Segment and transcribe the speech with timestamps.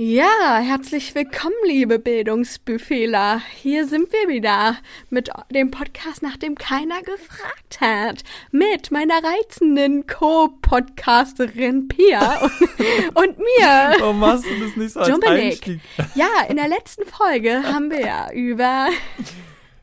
[0.00, 3.42] Ja, herzlich willkommen, liebe Bildungsbuffetler.
[3.56, 4.76] Hier sind wir wieder
[5.10, 8.22] mit dem Podcast, nach dem keiner gefragt hat.
[8.52, 12.52] Mit meiner reizenden Co-Podcasterin Pia und,
[13.16, 13.96] und mir.
[13.98, 15.66] Warum machst du das nicht so als Dominik.
[15.66, 15.80] Einstieg?
[16.14, 18.88] Ja, in der letzten Folge haben wir ja über.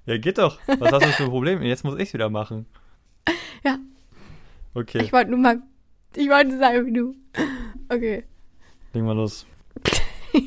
[0.08, 0.60] Ja, geht doch.
[0.68, 1.64] Was hast du für ein Problem?
[1.64, 2.68] Jetzt muss ich's wieder machen.
[3.66, 3.80] Ja,
[4.76, 5.62] Okay, ich wollte nur mal.
[6.16, 7.16] Ich wollte sagen, wie du.
[7.90, 8.24] Okay.
[8.94, 9.46] legen wir los.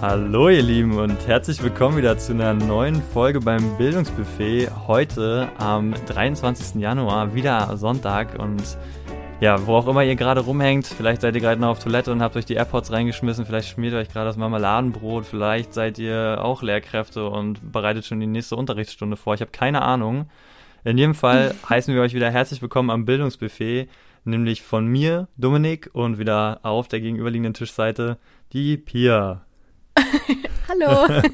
[0.00, 4.70] Hallo ihr Lieben und herzlich willkommen wieder zu einer neuen Folge beim Bildungsbuffet.
[4.86, 6.80] Heute am 23.
[6.80, 8.78] Januar, wieder Sonntag und
[9.42, 12.22] ja, wo auch immer ihr gerade rumhängt, vielleicht seid ihr gerade noch auf Toilette und
[12.22, 16.62] habt euch die AirPods reingeschmissen, vielleicht schmiert euch gerade das Marmeladenbrot, vielleicht seid ihr auch
[16.62, 19.34] Lehrkräfte und bereitet schon die nächste Unterrichtsstunde vor.
[19.34, 20.30] Ich habe keine Ahnung.
[20.84, 23.88] In jedem Fall heißen wir euch wieder herzlich willkommen am Bildungsbuffet,
[24.22, 28.18] nämlich von mir, Dominik, und wieder auf der gegenüberliegenden Tischseite
[28.52, 29.44] die Pia.
[30.68, 31.20] Hallo.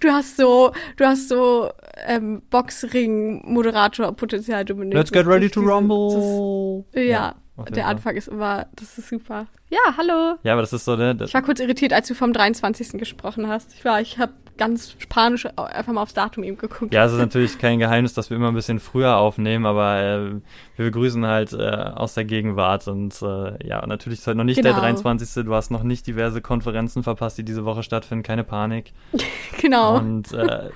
[0.00, 1.70] Du hast so, du hast so
[2.06, 4.94] ähm, Boxring-Moderator-Potenzial, Dominik.
[4.94, 6.84] Let's get ready to rumble.
[6.92, 7.34] Das, ja,
[7.64, 7.92] jeden der Fall.
[7.92, 9.46] Anfang ist immer, das ist super.
[9.68, 10.36] Ja, hallo.
[10.42, 11.16] Ja, aber das ist so, ne?
[11.24, 12.92] Ich war kurz irritiert, als du vom 23.
[12.92, 13.74] gesprochen hast.
[13.74, 16.92] Ich war, ich habe ganz panisch einfach mal aufs Datum eben geguckt.
[16.92, 20.30] Ja, es ist natürlich kein Geheimnis, dass wir immer ein bisschen früher aufnehmen, aber äh,
[20.76, 24.62] wir begrüßen halt äh, aus der Gegenwart und äh, ja, natürlich ist heute noch nicht
[24.62, 24.82] der Genau.
[24.82, 25.44] 23.
[25.44, 28.92] Du hast noch nicht diverse Konferenzen verpasst, die diese Woche stattfinden, keine Panik.
[29.60, 29.96] genau.
[29.96, 30.68] Und äh,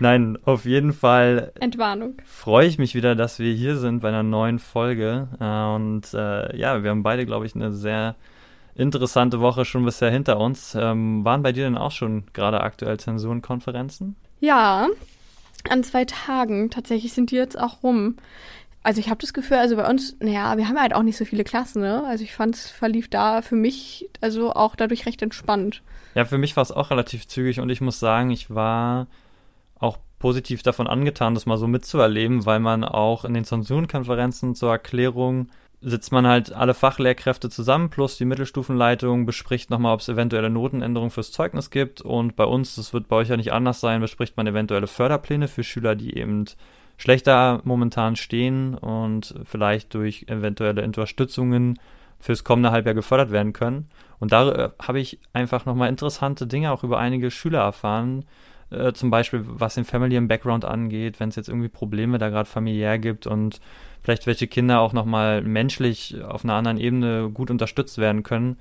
[0.00, 2.14] nein, auf jeden Fall Entwarnung.
[2.24, 5.28] freue ich mich wieder, dass wir hier sind bei einer neuen Folge.
[5.40, 8.16] Äh, und äh, ja, wir haben beide, glaube ich, eine sehr
[8.74, 10.74] interessante Woche schon bisher hinter uns.
[10.74, 14.16] Ähm, waren bei dir denn auch schon gerade aktuell Zensurenkonferenzen?
[14.40, 14.88] Ja,
[15.68, 16.70] an zwei Tagen.
[16.70, 18.16] Tatsächlich sind die jetzt auch rum.
[18.82, 21.26] Also ich habe das Gefühl, also bei uns, naja, wir haben halt auch nicht so
[21.26, 22.02] viele Klassen, ne?
[22.04, 25.82] Also ich fand es verlief da für mich also auch dadurch recht entspannt.
[26.14, 29.06] Ja, für mich war es auch relativ zügig und ich muss sagen, ich war
[30.20, 35.48] positiv davon angetan, das mal so mitzuerleben, weil man auch in den Zensurenkonferenzen zur Erklärung
[35.80, 41.10] sitzt man halt alle Fachlehrkräfte zusammen plus die Mittelstufenleitung, bespricht nochmal, ob es eventuelle Notenänderungen
[41.10, 44.36] fürs Zeugnis gibt und bei uns, das wird bei euch ja nicht anders sein, bespricht
[44.36, 46.44] man eventuelle Förderpläne für Schüler, die eben
[46.98, 51.78] schlechter momentan stehen und vielleicht durch eventuelle Unterstützungen
[52.18, 53.88] fürs kommende Halbjahr gefördert werden können.
[54.18, 58.26] Und da äh, habe ich einfach nochmal interessante Dinge auch über einige Schüler erfahren.
[58.70, 62.28] Äh, zum Beispiel, was den Family im Background angeht, wenn es jetzt irgendwie Probleme da
[62.28, 63.60] gerade familiär gibt und
[64.02, 68.58] vielleicht welche Kinder auch nochmal menschlich auf einer anderen Ebene gut unterstützt werden können,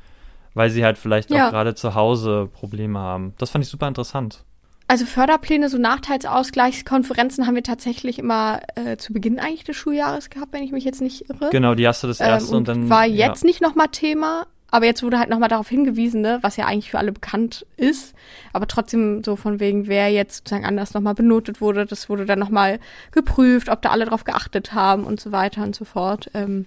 [0.54, 1.48] weil sie halt vielleicht Ja.
[1.48, 3.34] auch gerade zu Hause Probleme haben.
[3.38, 4.44] Das fand ich super interessant.
[4.88, 10.52] Also Förderpläne, so Nachteilsausgleichskonferenzen haben wir tatsächlich immer äh, zu Beginn eigentlich des Schuljahres gehabt,
[10.52, 11.50] wenn ich mich jetzt nicht irre.
[11.52, 12.90] Genau, die hast du das erste ähm, und, dann.
[12.90, 13.28] war ja.
[13.28, 16.92] jetzt nicht nochmal Thema, aber jetzt wurde halt nochmal darauf hingewiesen, ne, was ja eigentlich
[16.92, 18.14] für alle bekannt ist,
[18.54, 22.40] aber trotzdem so von wegen, wer jetzt sozusagen anders nochmal benotet wurde, das wurde dann
[22.40, 22.80] nochmal
[23.12, 26.30] geprüft, ob da alle drauf geachtet haben und so weiter und so fort.
[26.34, 26.66] Ähm,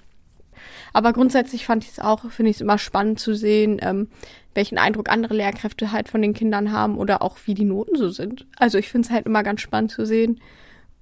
[0.93, 4.09] aber grundsätzlich fand ich es auch, finde ich es immer spannend zu sehen, ähm,
[4.55, 8.11] welchen Eindruck andere Lehrkräfte halt von den Kindern haben oder auch wie die Noten so
[8.11, 8.47] sind.
[8.59, 10.41] Also ich finde es halt immer ganz spannend zu sehen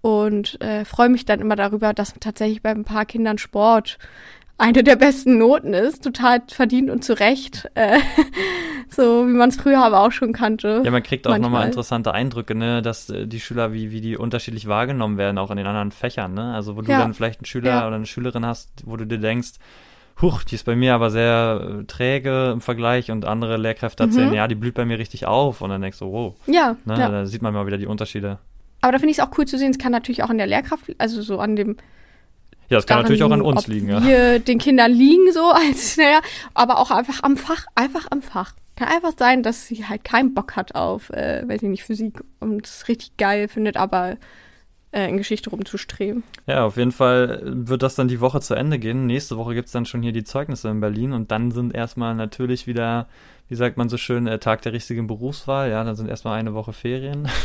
[0.02, 3.98] und äh, freue mich dann immer darüber, dass tatsächlich bei ein paar Kindern Sport
[4.60, 7.98] eine der besten Noten ist, total verdient und zu Recht, äh,
[8.88, 10.82] so wie man es früher aber auch schon kannte.
[10.84, 14.16] Ja, man kriegt auch nochmal interessante Eindrücke, ne, dass äh, die Schüler, wie, wie die
[14.16, 16.52] unterschiedlich wahrgenommen werden, auch in den anderen Fächern, ne?
[16.54, 16.98] Also wo du Ja.
[16.98, 17.86] dann vielleicht einen Schüler Ja.
[17.86, 19.52] oder eine Schülerin hast, wo du dir denkst,
[20.20, 24.28] huch, die ist bei mir aber sehr äh, träge im Vergleich und andere Lehrkräfte erzählen,
[24.28, 24.34] Mhm.
[24.34, 27.08] ja, die blüht bei mir richtig auf und dann denkst du, wow, Ja, ne, ja.
[27.08, 28.38] da sieht man mal wieder die Unterschiede.
[28.82, 30.46] aber da finde ich es auch cool zu sehen, es kann natürlich auch an der
[30.46, 31.76] Lehrkraft, also so an dem
[32.70, 34.02] Ja, das kann daran natürlich auch an uns liegen, ja.
[34.02, 36.20] wir den Kindern liegen so als naja,
[36.54, 38.54] aber auch einfach am Fach, einfach am Fach.
[38.76, 42.22] Kann einfach sein, dass sie halt keinen Bock hat auf, äh, weiß ich nicht, Physik
[42.38, 44.16] und es richtig geil findet, aber
[44.92, 46.22] äh, in Geschichte rumzustreben.
[46.46, 49.06] Ja, auf jeden Fall wird das dann die Woche zu Ende gehen.
[49.06, 52.68] Nächste Woche gibt's dann schon hier die Zeugnisse in Berlin und dann sind erstmal natürlich
[52.68, 53.08] wieder,
[53.48, 55.70] wie sagt man so schön, äh, Tag der richtigen Berufswahl.
[55.70, 57.28] Ja, dann sind erstmal eine Woche Ferien.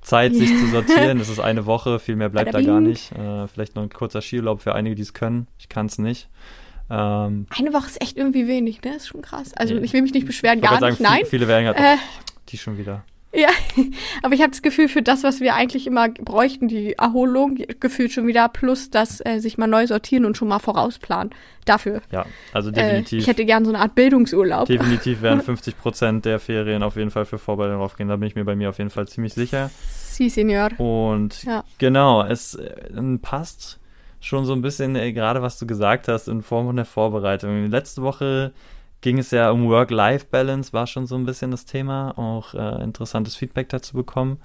[0.00, 1.18] Zeit, sich zu sortieren.
[1.18, 3.12] Das ist eine Woche, viel mehr bleibt da gar nicht.
[3.12, 5.46] Äh, vielleicht noch ein kurzer Skiurlaub für einige, die es können.
[5.58, 6.28] Ich kann's nicht.
[6.90, 8.96] Ähm, Eine Woche ist echt irgendwie wenig, ne?
[8.96, 9.52] Ist schon krass.
[9.54, 11.18] Also ich will mich nicht beschweren, gar nicht, sagen, nein.
[11.20, 13.04] viel- Viele werden gerade, Äh, oh, die schon wieder.
[13.32, 13.48] Ja,
[14.22, 18.10] aber ich habe das Gefühl, für das, was wir eigentlich immer bräuchten, die Erholung, gefühlt
[18.12, 21.34] schon wieder, plus das äh, sich mal neu sortieren und schon mal vorausplanen.
[21.66, 22.00] Dafür.
[22.10, 23.18] Ja, also definitiv.
[23.18, 24.66] Äh, ich hätte gern so eine Art Bildungsurlaub.
[24.68, 28.08] Definitiv werden 50 Prozent der Ferien auf jeden Fall für Vorbereitung aufgehen.
[28.08, 29.70] Da bin ich mir bei mir auf jeden Fall ziemlich sicher.
[29.74, 30.70] Si, Senor.
[30.80, 31.64] Und Ja.
[31.76, 33.78] genau, es äh, passt
[34.20, 37.66] schon so ein bisschen, äh, gerade was du gesagt hast, in Form von der Vorbereitung.
[37.66, 38.52] Letzte Woche
[39.00, 43.36] ging es ja um Work-Life-Balance, war schon so ein bisschen das Thema, auch äh, interessantes
[43.36, 44.38] Feedback dazu bekommen,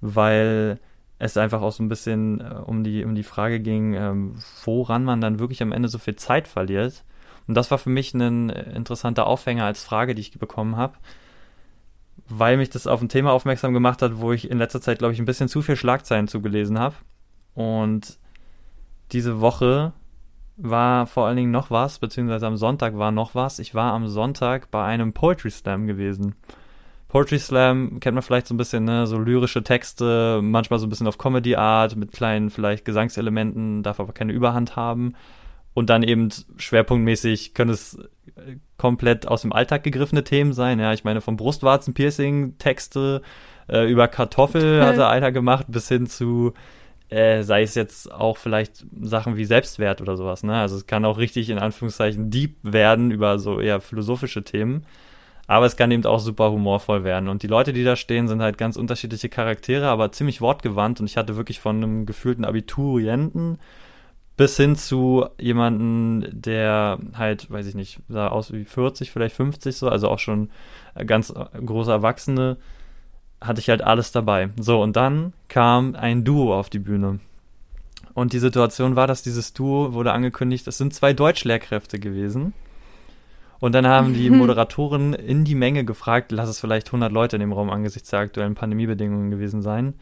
[0.00, 0.78] weil
[1.18, 5.04] es einfach auch so ein bisschen äh, um, die, um die Frage ging, ähm, woran
[5.04, 7.04] man dann wirklich am Ende so viel Zeit verliert.
[7.46, 10.98] Und das war für mich ein interessanter Aufhänger als Frage, die ich bekommen habe,
[12.28, 15.14] weil mich das auf ein Thema aufmerksam gemacht hat, wo ich in letzter Zeit, glaube
[15.14, 16.94] ich, ein bisschen zu viel Schlagzeilen zugelesen habe.
[17.54, 18.18] Und
[19.12, 19.92] diese Woche
[20.58, 23.60] war vor allen Dingen noch was, beziehungsweise am Sonntag war noch was.
[23.60, 26.34] Ich war am Sonntag bei einem Poetry Slam gewesen.
[27.06, 30.90] Poetry Slam kennt man vielleicht so ein bisschen, ne, so lyrische Texte, manchmal so ein
[30.90, 35.14] bisschen auf Comedy Art, mit kleinen vielleicht Gesangselementen, darf aber keine Überhand haben.
[35.74, 37.96] Und dann eben schwerpunktmäßig können es
[38.34, 40.80] äh, komplett aus dem Alltag gegriffene Themen sein.
[40.80, 43.22] Ja, ich meine, vom Brustwarzen-Piercing, Texte,
[43.68, 46.52] äh, über Kartoffel hat er einer gemacht, bis hin zu
[47.10, 50.54] äh, sei es jetzt auch vielleicht Sachen wie Selbstwert oder sowas, ne?
[50.60, 54.84] Also es kann auch richtig in Anführungszeichen deep werden über so eher philosophische Themen.
[55.46, 57.30] Aber es kann eben auch super humorvoll werden.
[57.30, 61.00] Und die Leute, die da stehen, sind halt ganz unterschiedliche Charaktere, aber ziemlich wortgewandt.
[61.00, 63.58] Und ich hatte wirklich von einem gefühlten Abiturienten
[64.36, 69.74] bis hin zu jemanden, der halt, weiß ich nicht, sah aus wie 40, vielleicht 50
[69.74, 70.50] so, also auch schon
[71.06, 72.58] ganz große Erwachsene,
[73.40, 74.50] hatte ich halt alles dabei.
[74.58, 77.20] So, und dann kam ein Duo auf die Bühne.
[78.14, 82.52] Und die Situation war, dass dieses Duo wurde angekündigt, es sind zwei Deutschlehrkräfte gewesen.
[83.60, 87.40] Und dann haben die Moderatoren in die Menge gefragt, lass es vielleicht 100 Leute in
[87.40, 89.94] dem Raum angesichts der aktuellen Pandemiebedingungen gewesen sein.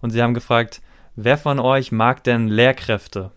[0.00, 0.82] Und sie haben gefragt,
[1.16, 3.30] wer von euch mag denn Lehrkräfte?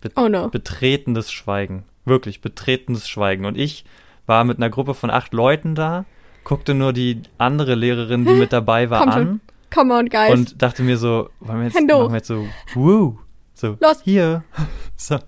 [0.00, 0.48] Be Oh no.
[0.48, 1.84] Betretenes Schweigen.
[2.04, 3.44] Wirklich, betretenes Schweigen.
[3.44, 3.84] Und ich
[4.26, 6.06] war mit einer Gruppe von acht Leuten da,
[6.44, 9.40] guckte nur die andere Lehrerin, die mit dabei war, Komm an schon.
[9.72, 10.32] Come on, guys.
[10.32, 12.00] und dachte mir so, wollen wir jetzt, hoch.
[12.00, 12.44] machen wir jetzt so,
[12.74, 13.18] woo,
[13.54, 14.00] so, Los.
[14.02, 14.42] hier,
[14.96, 15.18] so,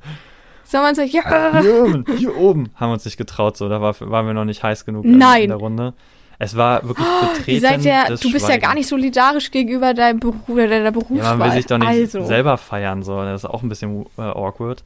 [0.65, 1.61] Soll man sagen, ja.
[1.61, 4.45] hier oben, hier oben, haben wir uns nicht getraut, so, da war, waren wir noch
[4.45, 5.43] nicht heiß genug in- Nein.
[5.43, 5.95] in der Runde.
[6.39, 7.07] Es war wirklich
[7.37, 8.63] betreten ja, du bist ja Schweigens.
[8.65, 11.37] gar nicht solidarisch gegenüber deinem Beruf oder deiner Ja, Berufswahl.
[11.37, 14.23] man will sich doch nicht also, selber feiern, so, das ist auch ein bisschen äh,
[14.23, 14.83] awkward.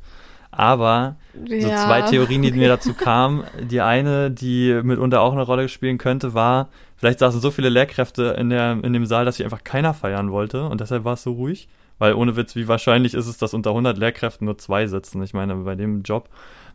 [0.56, 1.16] Aber
[1.46, 3.44] so ja, zwei Theorien, die mir dazu kamen.
[3.60, 8.36] Die eine, die mitunter auch eine Rolle spielen könnte, war, vielleicht saßen so viele Lehrkräfte
[8.38, 11.22] in, der, in dem Saal, dass sich einfach keiner feiern wollte und deshalb war es
[11.22, 11.68] so ruhig.
[11.98, 15.22] Weil ohne Witz, wie wahrscheinlich ist es, dass unter 100 Lehrkräften nur zwei sitzen?
[15.22, 16.28] Ich meine, bei dem Job,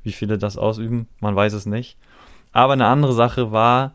[0.04, 1.98] wie viele das ausüben, man weiß es nicht.
[2.51, 3.94] Aber eine andere Sache war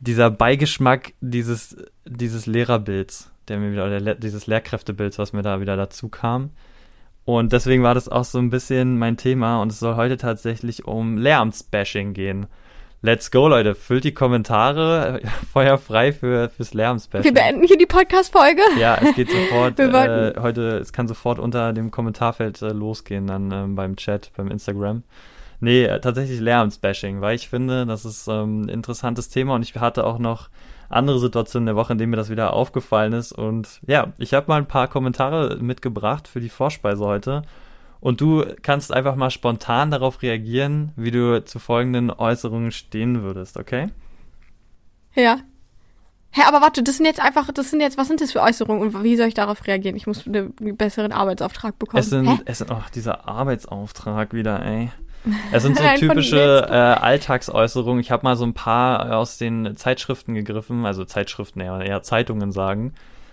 [0.00, 6.08] dieser Beigeschmack dieses, dieses Lehrerbilds, der mir wieder, dieses Lehrkräftebilds, was mir da wieder dazu
[6.08, 6.50] kam.
[7.26, 10.84] Und deswegen war das auch so ein bisschen mein Thema und es soll heute tatsächlich
[10.84, 12.46] um Lehramtsbashing gehen.
[13.02, 13.74] Let's go, Leute.
[13.74, 15.20] Füllt die Kommentare.
[15.52, 17.24] Feuer frei für, fürs Lehramtsbashing.
[17.24, 18.62] Wir beenden hier die Podcast-Folge.
[18.78, 23.50] Ja, es geht sofort, äh, heute, es kann sofort unter dem Kommentarfeld äh, losgehen, dann
[23.50, 25.02] ähm, beim Chat, beim Instagram.
[25.58, 29.74] Nee, äh, tatsächlich Lehramtsbashing, weil ich finde, das ist ähm, ein interessantes Thema und ich
[29.74, 30.48] hatte auch noch
[30.88, 33.32] andere Situationen in der Woche, in denen mir das wieder aufgefallen ist.
[33.32, 37.42] Und ja, ich habe mal ein paar Kommentare mitgebracht für die Vorspeise heute.
[38.00, 43.56] Und du kannst einfach mal spontan darauf reagieren, wie du zu folgenden Äußerungen stehen würdest,
[43.56, 43.88] okay?
[45.14, 45.38] Ja.
[46.30, 48.82] Hä, aber warte, das sind jetzt einfach, das sind jetzt, was sind das für Äußerungen
[48.82, 49.96] und wie soll ich darauf reagieren?
[49.96, 52.00] Ich muss einen besseren Arbeitsauftrag bekommen.
[52.00, 52.38] Es sind, Hä?
[52.44, 54.90] es sind, ach, dieser Arbeitsauftrag wieder, ey.
[55.50, 58.00] Es sind so typische äh, Alltagsäußerungen.
[58.00, 62.52] Ich habe mal so ein paar aus den Zeitschriften gegriffen, also Zeitschriften, eher, eher Zeitungen
[62.52, 62.92] sagen.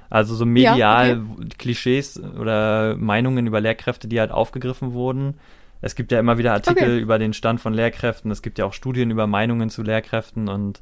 [0.09, 1.23] Also so medial
[1.57, 5.39] Klischees oder Meinungen über Lehrkräfte, die halt aufgegriffen wurden.
[5.81, 7.00] Es gibt ja immer wieder Artikel Okay.
[7.00, 8.31] über den Stand von Lehrkräften.
[8.31, 10.81] Es gibt ja auch Studien über Meinungen zu Lehrkräften und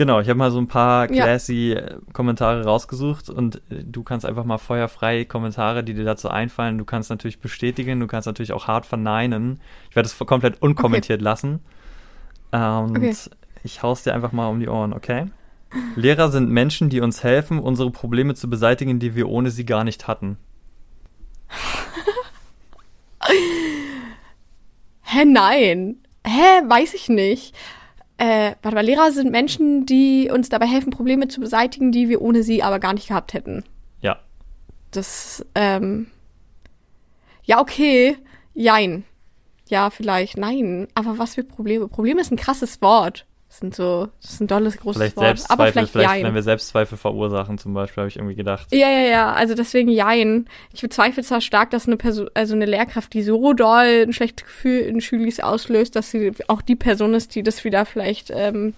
[0.00, 1.24] Genau, ich habe mal so ein paar Ja.
[1.24, 6.30] classy äh, Kommentare rausgesucht und äh, du kannst einfach mal feuerfrei Kommentare, die dir dazu
[6.30, 6.78] einfallen.
[6.78, 9.60] Du kannst natürlich bestätigen, du kannst natürlich auch hart verneinen.
[9.90, 11.60] Ich werde es komplett unkommentiert lassen.
[12.50, 13.08] Ähm, Okay.
[13.08, 13.30] Und
[13.62, 15.26] ich hau's dir einfach mal um die Ohren, okay?
[15.96, 19.84] Lehrer sind Menschen, die uns helfen, unsere Probleme zu beseitigen, die wir ohne sie gar
[19.84, 20.38] nicht hatten.
[25.02, 25.96] Hä, nein.
[26.26, 27.54] Hä, weiß ich nicht.
[28.20, 32.20] Äh, warte mal, Lehrer sind Menschen, die uns dabei helfen, Probleme zu beseitigen, die wir
[32.20, 33.64] ohne sie aber gar nicht gehabt hätten.
[34.02, 34.18] Ja,
[34.90, 36.08] Das, ähm.
[37.44, 38.18] Ja, okay.
[38.52, 39.04] Jein.
[39.68, 40.36] Ja, vielleicht.
[40.36, 40.86] Nein.
[40.94, 41.88] Aber was für Probleme?
[41.88, 43.24] Probleme ist ein krasses Wort.
[43.50, 45.26] Das sind so, das ist ein dolles, großes Vielleicht Wort.
[45.26, 46.24] Selbstzweifel, Aber vielleicht, vielleicht Jein.
[46.24, 48.68] wenn wir Selbstzweifel verursachen zum Beispiel, habe ich irgendwie gedacht.
[48.70, 50.48] Ja, ja, ja, also deswegen Jein.
[50.72, 54.46] Ich bezweifle zwar stark, dass eine Person, also eine Lehrkraft, die so doll ein schlechtes
[54.46, 58.72] Gefühl in Schülis auslöst, dass sie auch die Person ist, die das wieder vielleicht, ähm,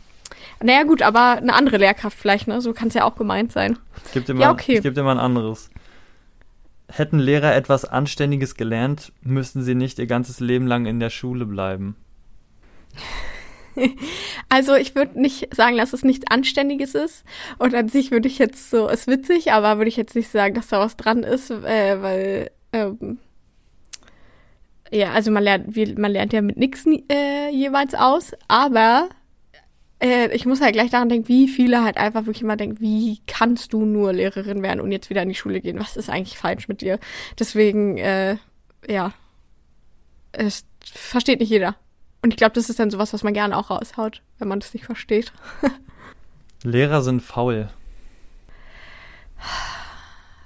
[0.63, 2.63] naja gut, aber eine andere Lehrkraft vielleicht, ne?
[2.63, 3.79] So kann es ja auch gemeint sein.
[4.07, 4.81] Ich gebe dir, Ja, okay.
[4.81, 5.69] geb dir mal ein anderes.
[6.89, 11.45] Hätten Lehrer etwas Anständiges gelernt, müssten sie nicht ihr ganzes Leben lang in der Schule
[11.45, 11.95] bleiben.
[14.49, 17.25] Also ich würde nicht sagen, dass es nichts Anständiges ist.
[17.59, 20.55] Und an sich würde ich jetzt so, ist witzig, aber würde ich jetzt nicht sagen,
[20.55, 23.19] dass da was dran ist, äh, weil ähm,
[24.91, 29.09] ja, also man lernt, wie, man lernt ja mit nichts äh, jeweils aus, aber
[30.03, 33.21] äh, ich muss halt gleich daran denken, wie viele halt einfach wirklich immer denken, wie
[33.27, 35.79] kannst du nur Lehrerin werden und jetzt wieder in die Schule gehen?
[35.81, 36.99] Was ist eigentlich falsch mit dir?
[37.39, 38.37] Deswegen, äh,
[38.87, 39.13] ja,
[40.33, 41.77] es versteht nicht jeder.
[42.23, 44.75] Und ich glaube, das ist dann sowas, was man gerne auch raushaut, wenn man das
[44.75, 45.33] nicht versteht.
[46.63, 47.69] Lehrer sind faul.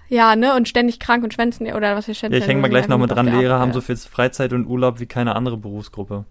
[0.08, 0.54] Ja, ne?
[0.54, 2.34] Und ständig krank und schwänzen oder was wir schwänzen.
[2.34, 3.26] Ja, ich hänge mal gleich noch mit dran.
[3.26, 6.24] Lehrer Arbeit, haben so viel Freizeit und Urlaub wie keine andere Berufsgruppe.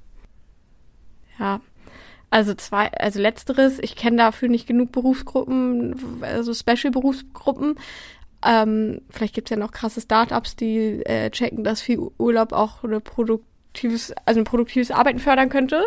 [1.40, 1.62] Ja.
[2.32, 7.76] Also zwei, also letzteres, ich kenne dafür nicht genug Berufsgruppen, also Special-Berufsgruppen.
[8.46, 13.00] Ähm, vielleicht gibt's ja noch krasse Startups, die äh, checken, dass viel Urlaub auch eine
[13.76, 15.84] produktives, also ein produktives Arbeiten fördern könnte.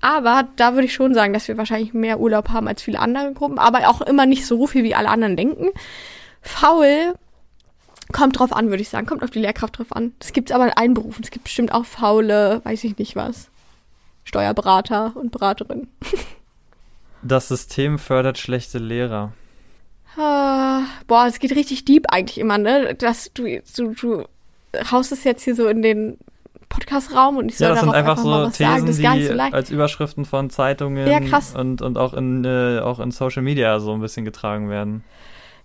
[0.00, 3.32] Aber da würde ich schon sagen, dass wir wahrscheinlich mehr Urlaub haben als viele andere
[3.32, 5.68] Gruppen, aber auch immer nicht so viel, wie alle anderen denken.
[6.40, 7.14] Faul
[8.10, 9.06] kommt drauf an, würde ich sagen.
[9.06, 10.12] Kommt auf die Lehrkraft drauf an.
[10.18, 11.22] Das gibt's aber in allen Berufen.
[11.22, 13.48] Es gibt bestimmt auch faule, weiß ich nicht was.
[14.24, 15.88] Steuerberater und Beraterinnen.
[17.24, 19.32] Das System fördert schlechte Lehrer.
[20.16, 22.96] Ah, boah, es geht richtig deep eigentlich immer, ne?
[22.96, 23.44] Dass du,
[23.76, 24.24] du, du
[24.90, 26.18] haust es jetzt hier so in den
[26.72, 28.86] Podcast-Raum und ich soll Ja, das sind einfach einfach, mal so was sagen.
[28.86, 32.98] Das Thesen, die so als Überschriften von Zeitungen Ja, und, und auch, in, äh, auch
[32.98, 35.04] in Social Media so ein bisschen getragen werden.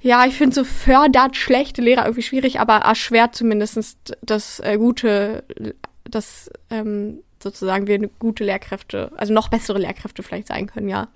[0.01, 5.43] Ja, ich finde so fördert schlechte Lehrer irgendwie schwierig, aber erschwert zumindest das äh, gute,
[6.03, 11.07] das ähm, sozusagen wir eine gute Lehrkräfte, also noch bessere Lehrkräfte vielleicht sein können, ja.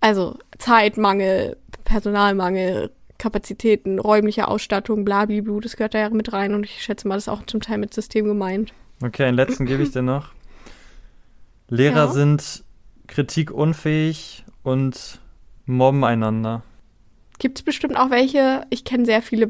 [0.00, 6.82] Also Zeitmangel, Personalmangel, Kapazitäten, räumliche Ausstattung, blablabla, das gehört da ja mit rein und ich
[6.82, 8.72] schätze mal, das ist auch zum Teil mit System gemeint.
[9.02, 10.30] Okay, einen letzten gebe ich dir noch.
[11.68, 12.08] Lehrer Ja.
[12.08, 12.64] sind
[13.06, 15.20] kritikunfähig und
[15.66, 16.62] mobben einander.
[17.38, 19.48] Gibt es bestimmt auch welche, ich kenne sehr viele,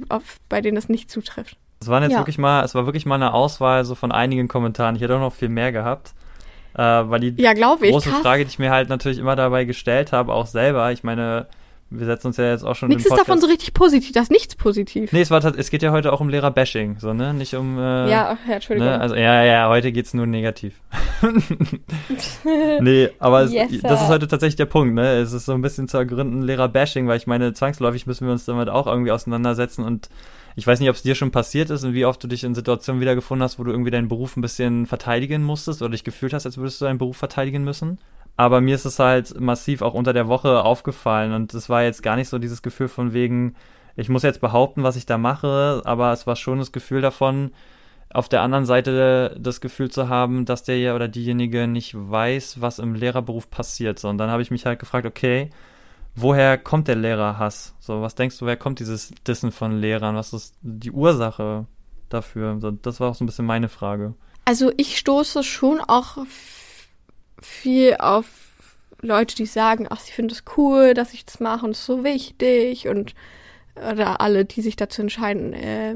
[0.49, 1.57] bei denen das nicht zutrifft.
[1.81, 2.19] Es waren jetzt Ja.
[2.19, 4.97] wirklich mal, es war wirklich mal eine Auswahl so von einigen Kommentaren.
[4.97, 6.12] Ich hätte auch noch viel mehr gehabt.
[6.75, 7.93] Äh, weil die Ja, glaube ich.
[7.93, 8.21] große krass.
[8.21, 10.93] Frage, die ich mir halt natürlich immer dabei gestellt habe, auch selber.
[10.93, 11.47] Ich meine,
[11.90, 14.30] wir setzen uns ja jetzt auch schon Nichts ist davon so richtig positiv, das ist
[14.30, 15.12] nichts positiv.
[15.12, 17.35] Nee, es, war, es geht ja heute auch um Lehrer-Bashing, so, ne?
[17.35, 17.78] Nicht um.
[17.78, 18.88] Äh, ja, ja, Entschuldigung.
[18.88, 19.00] Ne?
[19.00, 20.80] Also, ja, ja, heute geht's nur negativ.
[22.80, 25.18] nee, aber es, Yes, das ist heute tatsächlich der Punkt, ne?
[25.18, 28.44] Es ist so ein bisschen zu ergründen Lehrer-Bashing, weil ich meine, zwangsläufig müssen wir uns
[28.44, 30.09] damit auch irgendwie auseinandersetzen und
[30.56, 32.54] ich weiß nicht, ob es dir schon passiert ist und wie oft du dich in
[32.54, 36.32] Situationen wiedergefunden hast, wo du irgendwie deinen Beruf ein bisschen verteidigen musstest oder dich gefühlt
[36.32, 37.99] hast, als würdest du deinen Beruf verteidigen müssen.
[38.37, 42.02] Aber mir ist es halt massiv auch unter der Woche aufgefallen und es war jetzt
[42.02, 43.54] gar nicht so dieses Gefühl von wegen,
[43.96, 47.50] ich muss jetzt behaupten, was ich da mache, aber es war schon das Gefühl davon,
[48.12, 52.80] auf der anderen Seite das Gefühl zu haben, dass der oder diejenige nicht weiß, was
[52.80, 54.04] im Lehrerberuf passiert.
[54.04, 55.50] Und dann habe ich mich halt gefragt, okay,
[56.16, 57.75] woher kommt der Lehrerhass?
[57.78, 60.16] So, was denkst du, woher kommt dieses Dissen von Lehrern?
[60.16, 61.66] Was ist die Ursache
[62.08, 62.58] dafür?
[62.82, 64.14] Das war auch so ein bisschen meine Frage.
[64.44, 66.18] Also ich stoße schon auch
[67.40, 68.26] viel auf
[69.02, 71.87] Leute, die sagen, ach, sie finden es cool, dass ich das mache und es ist
[71.87, 73.14] so wichtig und
[73.76, 75.94] oder alle, die sich dazu entscheiden, äh,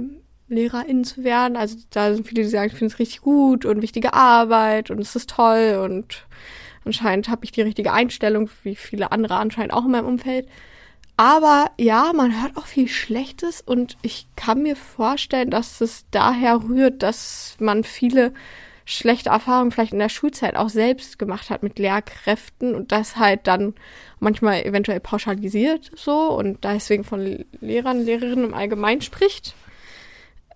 [0.48, 1.56] LehrerInnen zu werden.
[1.56, 5.00] Also da sind viele, die sagen, ich finde es richtig gut und wichtige Arbeit und
[5.00, 6.26] es ist toll und
[6.84, 10.48] anscheinend habe ich die richtige Einstellung, wie viele andere anscheinend auch in meinem Umfeld.
[11.16, 16.62] Aber ja, man hört auch viel Schlechtes und ich kann mir vorstellen, dass es daher
[16.68, 18.32] rührt, dass man viele
[18.84, 23.46] schlechte Erfahrungen vielleicht in der Schulzeit auch selbst gemacht hat mit Lehrkräften und das halt
[23.46, 23.74] dann
[24.20, 29.54] manchmal eventuell pauschalisiert so und deswegen von Lehrern, Lehrerinnen im Allgemeinen spricht,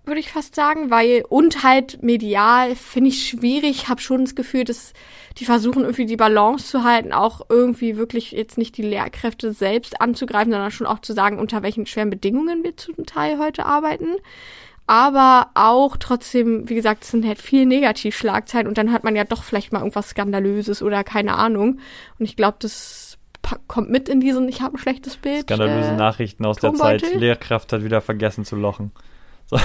[0.05, 4.65] würde ich fast sagen, weil und halt medial finde ich schwierig, habe schon das Gefühl,
[4.65, 4.93] dass
[5.39, 10.01] die versuchen irgendwie die Balance zu halten, auch irgendwie wirklich jetzt nicht die Lehrkräfte selbst
[10.01, 14.17] anzugreifen, sondern schon auch zu sagen, unter welchen schweren Bedingungen wir zum Teil heute arbeiten.
[14.89, 19.25] Aber auch trotzdem, wie gesagt, es sind halt viel Negativschlagzeilen und dann hat man ja
[19.25, 21.79] doch vielleicht mal irgendwas Skandalöses oder keine Ahnung.
[22.19, 23.19] Und ich glaube, das
[23.67, 25.43] kommt mit in diesen, ich habe ein schlechtes Bild.
[25.43, 26.73] Skandalöse äh, Nachrichten aus der?
[26.73, 27.03] Zeit.
[27.15, 28.91] Lehrkraft hat wieder vergessen zu lochen.
[29.51, 29.57] So.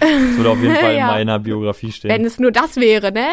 [0.00, 1.10] Das würde auf jeden Fall ja.
[1.10, 2.10] in meiner Biografie stehen.
[2.10, 3.28] Wenn es nur das wäre, ne?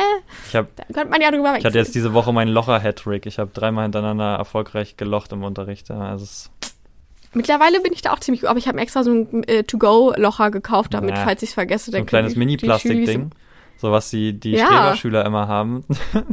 [0.48, 1.60] Ich hab, da könnte man ja drüber wechseln.
[1.62, 3.26] Ich hatte jetzt diese Woche meinen Locher-Hattrick.
[3.26, 5.90] Ich habe dreimal hintereinander erfolgreich gelocht im Unterricht.
[5.90, 6.52] Also es
[7.34, 10.52] Mittlerweile bin ich da auch ziemlich gut, aber ich habe extra so ein äh, To-Go-Locher
[10.52, 11.24] gekauft, damit, ja.
[11.24, 11.92] falls ich es vergesse.
[11.92, 13.32] So ein kleines Mini-Plastik-Ding,
[13.78, 14.66] so was die, die ja.
[14.66, 15.86] Streberschüler immer haben.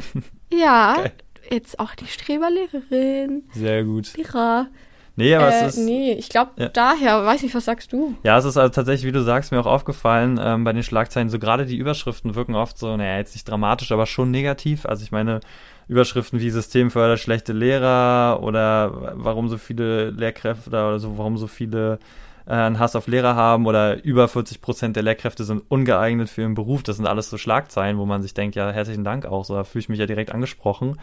[0.53, 1.13] ja, Geil.
[1.51, 3.45] jetzt auch die Streberlehrerin.
[3.53, 4.17] Sehr gut.
[4.17, 4.69] Lehrer.
[5.17, 5.85] Nee, aber äh, es ist.
[5.85, 6.69] Nee, ich glaube ja.
[6.69, 8.15] daher, weiß ich, was sagst du?
[8.23, 11.31] Ja, es ist also tatsächlich, wie du sagst, mir auch aufgefallen, ähm, bei den Schlagzeilen,
[11.31, 14.85] so gerade die Überschriften wirken oft so, naja, jetzt nicht dramatisch, aber schon negativ.
[14.85, 15.41] Also ich meine,
[15.89, 21.47] Überschriften wie System fördert schlechte Lehrer oder warum so viele Lehrkräfte oder so, warum so
[21.47, 21.99] viele
[22.47, 26.43] äh, einen Hass auf Lehrer haben oder über 40 Prozent der Lehrkräfte sind ungeeignet für
[26.43, 26.83] ihren Beruf.
[26.83, 29.65] Das sind alles so Schlagzeilen, wo man sich denkt, ja, herzlichen Dank auch, so da
[29.65, 30.99] fühle ich mich ja direkt angesprochen.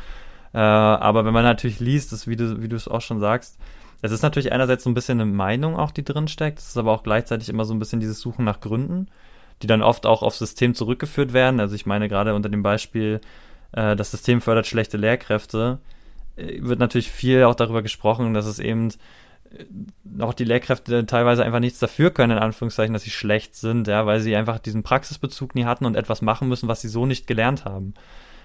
[0.53, 3.57] Äh, aber wenn man natürlich liest, das, wie du, wie du es auch schon sagst,
[4.03, 6.59] es ist natürlich einerseits so ein bisschen eine Meinung auch, die drin steckt.
[6.59, 9.07] Es ist aber auch gleichzeitig immer so ein bisschen dieses Suchen nach Gründen,
[9.61, 11.61] die dann oft auch aufs System zurückgeführt werden.
[11.61, 13.21] Also ich meine gerade unter dem Beispiel,
[13.71, 15.79] äh, das System fördert schlechte Lehrkräfte,
[16.35, 21.45] äh, wird natürlich viel auch darüber gesprochen, dass es eben äh, auch die Lehrkräfte teilweise
[21.45, 24.83] einfach nichts dafür können, in Anführungszeichen, dass sie schlecht sind, ja, weil sie einfach diesen
[24.83, 27.93] Praxisbezug nie hatten und etwas machen müssen, was sie so nicht gelernt haben.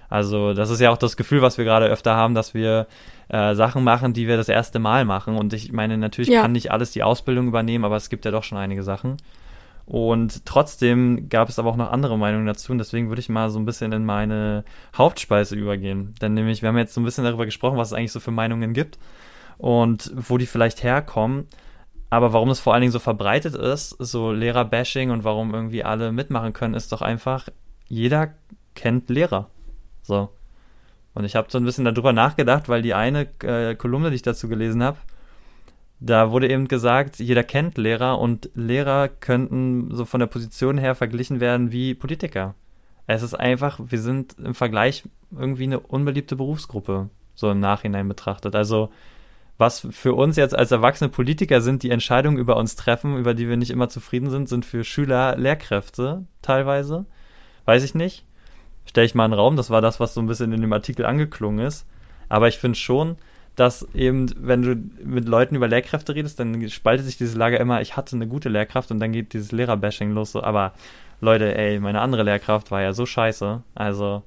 [0.08, 2.86] Also das ist ja auch das Gefühl, was wir gerade öfter haben, dass wir
[3.28, 5.36] äh, Sachen machen, die wir das erste Mal machen.
[5.36, 6.42] Und ich meine, natürlich ja.
[6.42, 9.18] kann nicht alles die Ausbildung übernehmen, aber es gibt ja doch schon einige Sachen.
[9.84, 12.72] Und trotzdem gab es aber auch noch andere Meinungen dazu.
[12.72, 14.64] Und deswegen würde ich mal so ein bisschen in meine
[14.96, 16.14] Hauptspeise übergehen.
[16.20, 18.30] Denn nämlich, wir haben jetzt so ein bisschen darüber gesprochen, was es eigentlich so für
[18.30, 18.98] Meinungen gibt
[19.56, 21.46] und wo die vielleicht herkommen.
[22.10, 26.12] Aber warum es vor allen Dingen so verbreitet ist, so Lehrer-Bashing und warum irgendwie alle
[26.12, 27.48] mitmachen können, ist doch einfach,
[27.86, 28.34] jeder
[28.74, 29.50] kennt Lehrer.
[30.08, 30.30] So.
[31.14, 34.22] Und ich habe so ein bisschen darüber nachgedacht, weil die eine äh, Kolumne, die ich
[34.22, 34.98] dazu gelesen habe,
[36.00, 40.94] da wurde eben gesagt, jeder kennt Lehrer und Lehrer könnten so von der Position her
[40.94, 42.54] verglichen werden wie Politiker.
[43.06, 45.04] Es ist einfach, wir sind im Vergleich
[45.36, 48.54] irgendwie eine unbeliebte Berufsgruppe, so im Nachhinein betrachtet.
[48.54, 48.90] Also,
[49.58, 53.48] was für uns jetzt als erwachsene Politiker sind, die Entscheidungen über uns treffen, über die
[53.48, 57.06] wir nicht immer zufrieden sind, sind für Schüler Lehrkräfte teilweise.
[57.64, 58.24] Weiß ich nicht
[58.88, 59.56] stelle ich mal einen Raum.
[59.56, 61.86] Das war das, was so ein bisschen in dem Artikel angeklungen ist.
[62.28, 63.16] Aber ich finde schon,
[63.54, 67.80] dass eben, wenn du mit Leuten über Lehrkräfte redest, dann spaltet sich diese Lage immer,
[67.80, 70.32] ich hatte eine gute Lehrkraft und dann geht dieses Lehrerbashing los.
[70.32, 70.72] So, aber
[71.20, 73.62] Leute, ey, meine andere Lehrkraft war ja so scheiße.
[73.74, 74.22] Also,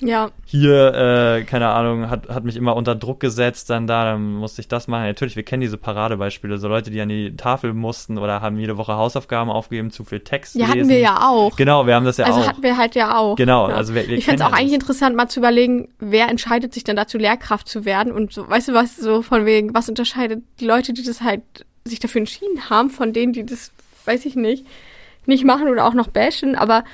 [0.00, 0.30] ja.
[0.44, 4.60] Hier, äh, keine Ahnung, hat, hat mich immer unter Druck gesetzt, dann da, dann musste
[4.60, 5.04] ich das machen.
[5.04, 8.76] Natürlich, wir kennen diese Paradebeispiele, so Leute, die an die Tafel mussten oder haben jede
[8.76, 10.80] Woche Hausaufgaben aufgegeben, zu viel Text Ja, lesen.
[10.80, 11.56] hatten wir ja auch.
[11.56, 12.40] Genau, wir haben das ja also auch.
[12.40, 13.36] Also hatten wir halt ja auch.
[13.36, 13.76] Genau, ja.
[13.76, 16.84] also wir, wir Ich fände es auch eigentlich interessant, mal zu überlegen, wer entscheidet sich
[16.84, 20.42] dann dazu, Lehrkraft zu werden und so, weißt du was, so von wegen, was unterscheidet
[20.60, 21.42] die Leute, die das halt
[21.84, 23.72] sich dafür entschieden haben, von denen, die das,
[24.04, 24.66] weiß ich nicht,
[25.26, 26.84] nicht machen oder auch noch bashen, aber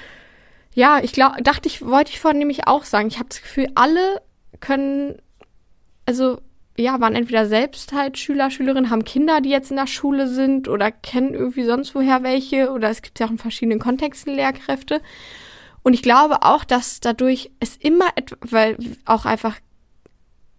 [0.77, 3.09] ja, ich glaube, dachte ich, wollte ich vorhin nämlich auch sagen.
[3.09, 4.21] Ich habe das Gefühl, alle
[4.61, 5.17] können,
[6.05, 6.39] also
[6.77, 10.69] ja, waren entweder selbst halt Schüler, Schülerinnen, haben Kinder, die jetzt in der Schule sind
[10.69, 15.01] oder kennen irgendwie sonst woher welche oder es gibt ja auch in verschiedenen Kontexten Lehrkräfte.
[15.83, 18.11] Und ich glaube auch, dass dadurch es immer,
[18.43, 19.57] weil auch einfach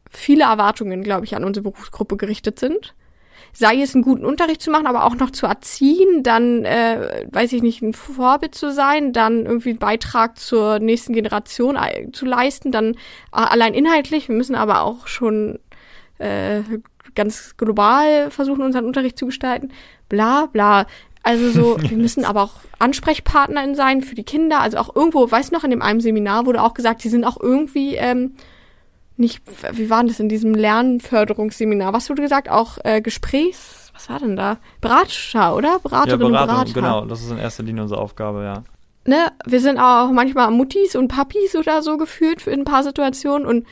[0.09, 2.95] viele Erwartungen, glaube ich, an unsere Berufsgruppe gerichtet sind
[3.59, 7.53] sei es einen guten Unterricht zu machen, aber auch noch zu erziehen, dann, äh, weiß
[7.53, 11.75] ich nicht, ein Vorbild zu sein, dann irgendwie einen Beitrag zur nächsten Generation
[12.11, 12.97] zu leisten, dann äh,
[13.31, 15.57] allein inhaltlich, wir müssen aber auch schon
[16.19, 16.61] äh,
[17.15, 19.71] ganz global versuchen, unseren Unterricht zu gestalten,
[20.07, 20.85] bla bla.
[21.23, 24.59] Also so, wir müssen aber auch Ansprechpartnerin sein für die Kinder.
[24.59, 27.37] Also auch irgendwo, weiß noch, in dem einen Seminar wurde auch gesagt, die sind auch
[27.41, 28.35] irgendwie ähm,
[29.19, 29.41] nicht,
[29.73, 31.93] wie war denn das in diesem Lernförderungsseminar?
[31.93, 32.49] Was wurde gesagt?
[32.49, 34.57] Auch äh, Gesprächs, was war denn da?
[34.81, 35.79] Berater, oder?
[35.79, 36.73] Beraterin ja, Beratung, Berater.
[36.73, 37.05] genau.
[37.05, 38.63] Das ist in erster Linie unsere Aufgabe, ja.
[39.05, 43.47] Ne, wir sind auch manchmal Muttis und Papis oder so gefühlt für ein paar Situationen
[43.47, 43.65] und,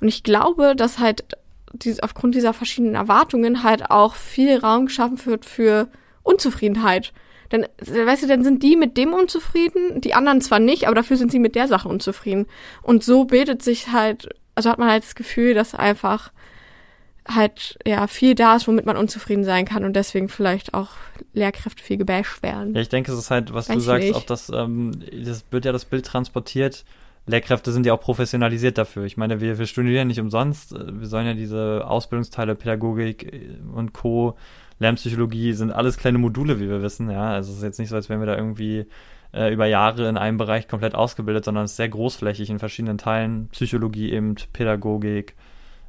[0.00, 1.24] und ich glaube, dass halt
[1.72, 5.88] dies, aufgrund dieser verschiedenen Erwartungen halt auch viel Raum geschaffen wird für
[6.24, 7.12] Unzufriedenheit.
[7.50, 11.16] Dann, weißt du, dann sind die mit dem unzufrieden, die anderen zwar nicht, aber dafür
[11.16, 12.46] sind sie mit der Sache unzufrieden.
[12.82, 14.28] Und so bildet sich halt
[14.60, 16.32] also hat man halt das Gefühl, dass einfach
[17.26, 20.90] halt ja viel da ist, womit man unzufrieden sein kann und deswegen vielleicht auch
[21.32, 22.74] Lehrkräfte viel gebasht werden.
[22.74, 24.16] Ja, ich denke, es ist halt, was Weiß du sagst, nicht.
[24.16, 24.92] auch das, ähm,
[25.24, 26.84] das wird ja das Bild transportiert.
[27.24, 29.04] Lehrkräfte sind ja auch professionalisiert dafür.
[29.04, 30.74] Ich meine, wir, wir studieren nicht umsonst.
[30.74, 33.32] Wir sollen ja diese Ausbildungsteile Pädagogik
[33.74, 34.36] und Co.
[34.78, 37.10] Lernpsychologie sind alles kleine Module, wie wir wissen.
[37.10, 38.86] Ja, also es ist jetzt nicht so, als wären wir da irgendwie
[39.32, 43.48] äh, über Jahre in einem Bereich komplett ausgebildet, sondern ist sehr großflächig in verschiedenen Teilen.
[43.48, 45.34] Psychologie eben, Pädagogik,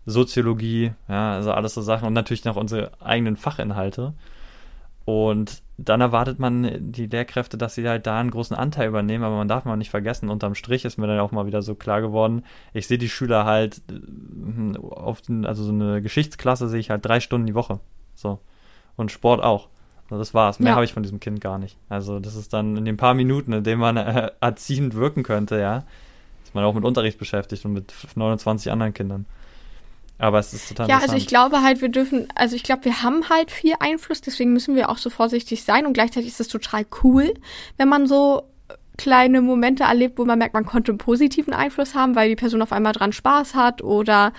[0.05, 4.13] Soziologie, ja, also alles so Sachen und natürlich noch unsere eigenen Fachinhalte.
[5.05, 9.35] Und dann erwartet man die Lehrkräfte, dass sie halt da einen großen Anteil übernehmen, aber
[9.35, 12.01] man darf mal nicht vergessen, unterm Strich ist mir dann auch mal wieder so klar
[12.01, 16.91] geworden, ich sehe die Schüler halt äh, auf den, also so eine Geschichtsklasse sehe ich
[16.91, 17.79] halt drei Stunden die Woche.
[18.13, 18.39] So.
[18.95, 19.69] Und Sport auch.
[20.17, 20.59] Das war's.
[20.59, 20.75] Mehr ja.
[20.75, 21.77] habe ich von diesem Kind gar nicht.
[21.89, 25.59] Also das ist dann in den paar Minuten, in denen man äh, erziehend wirken könnte,
[25.59, 25.83] ja,
[26.43, 29.25] ist man auch mit Unterricht beschäftigt und mit 29 anderen Kindern.
[30.17, 33.01] Aber es ist total Ja, also ich glaube halt, wir dürfen, also ich glaube, wir
[33.01, 36.47] haben halt viel Einfluss, deswegen müssen wir auch so vorsichtig sein und gleichzeitig ist es
[36.47, 37.33] total cool,
[37.77, 38.43] wenn man so
[38.97, 42.61] kleine Momente erlebt, wo man merkt, man konnte einen positiven Einfluss haben, weil die Person
[42.61, 44.31] auf einmal dran Spaß hat oder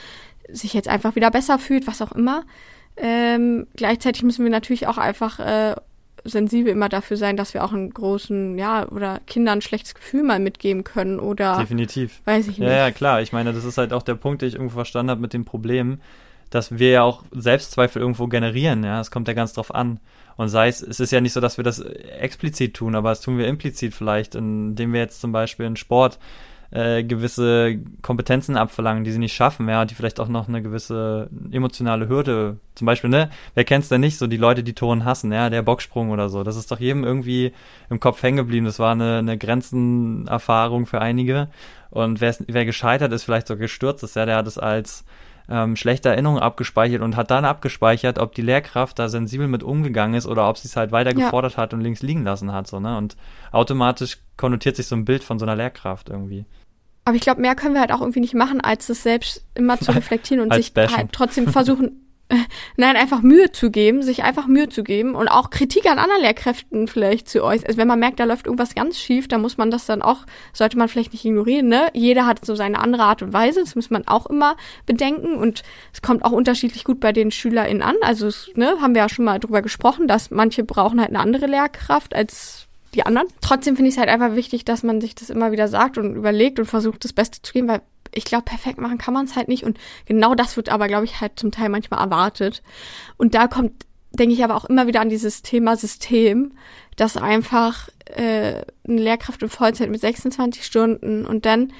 [0.48, 2.44] sich jetzt einfach wieder besser fühlt, was auch immer.
[2.96, 5.74] Ähm, gleichzeitig müssen wir natürlich auch einfach äh,
[6.24, 10.22] sensibel immer dafür sein, dass wir auch einen großen, ja, oder Kindern ein schlechtes Gefühl
[10.22, 11.58] mal mitgeben können oder.
[11.58, 12.20] Definitiv.
[12.24, 12.68] Weiß ich nicht.
[12.68, 13.22] Ja, ja, klar.
[13.22, 15.44] Ich meine, das ist halt auch der Punkt, den ich irgendwo verstanden habe mit dem
[15.44, 16.00] Problem,
[16.50, 19.00] dass wir ja auch Selbstzweifel irgendwo generieren, ja.
[19.00, 20.00] Es kommt ja ganz drauf an.
[20.36, 23.20] Und sei es, es ist ja nicht so, dass wir das explizit tun, aber das
[23.20, 26.18] tun wir implizit vielleicht, indem wir jetzt zum Beispiel in Sport
[26.72, 31.28] äh, gewisse Kompetenzen abverlangen, die sie nicht schaffen, ja, die vielleicht auch noch eine gewisse
[31.50, 35.32] emotionale Hürde, zum Beispiel, ne, wer kennt's denn nicht, so die Leute, die Toren hassen,
[35.32, 37.52] ja, der Bocksprung oder so, das ist doch jedem irgendwie
[37.90, 41.48] im Kopf hängen geblieben, das war eine, eine Grenzenerfahrung für einige
[41.90, 45.04] und wer, wer gescheitert ist, vielleicht so gestürzt ist, ja, der hat es als
[45.50, 50.14] ähm, schlechte Erinnerungen abgespeichert und hat dann abgespeichert, ob die Lehrkraft da sensibel mit umgegangen
[50.14, 51.24] ist oder ob sie es halt weiter ja.
[51.24, 52.96] gefordert hat und links liegen lassen hat, so, ne?
[52.96, 53.16] Und
[53.50, 56.46] automatisch konnotiert sich so ein Bild von so einer Lehrkraft irgendwie.
[57.04, 59.78] Aber ich glaube, mehr können wir halt auch irgendwie nicht machen, als das selbst immer
[59.78, 60.96] zu reflektieren und sich bashen.
[60.96, 62.02] halt trotzdem versuchen,
[62.76, 66.22] nein, einfach Mühe zu geben, sich einfach Mühe zu geben und auch Kritik an anderen
[66.22, 67.66] Lehrkräften vielleicht zu äußern.
[67.66, 70.24] Also wenn man merkt, da läuft irgendwas ganz schief, dann muss man das dann auch,
[70.52, 71.88] sollte man vielleicht nicht ignorieren, ne?
[71.92, 75.62] Jeder hat so seine andere Art und Weise, das muss man auch immer bedenken und
[75.92, 77.96] es kommt auch unterschiedlich gut bei den SchülerInnen an.
[78.02, 81.46] Also, ne, haben wir ja schon mal drüber gesprochen, dass manche brauchen halt eine andere
[81.46, 83.28] Lehrkraft als die anderen.
[83.40, 86.14] Trotzdem finde ich es halt einfach wichtig, dass man sich das immer wieder sagt und
[86.14, 87.82] überlegt und versucht, das Beste zu geben, weil
[88.14, 89.64] ich glaube, perfekt machen kann man es halt nicht.
[89.64, 92.62] Und genau das wird aber, glaube ich, halt zum Teil manchmal erwartet.
[93.16, 96.52] Und da kommt, denke ich, aber auch immer wieder an dieses Thema System,
[96.96, 101.72] dass einfach äh, eine Lehrkraft in Vollzeit mit 26 Stunden und dann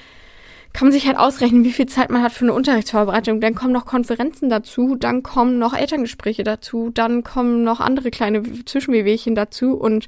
[0.73, 3.39] kann man sich halt ausrechnen, wie viel Zeit man hat für eine Unterrichtsvorbereitung.
[3.39, 8.41] Dann kommen noch Konferenzen dazu, dann kommen noch Elterngespräche dazu, dann kommen noch andere kleine
[8.65, 10.07] Zwischenwehwehchen dazu und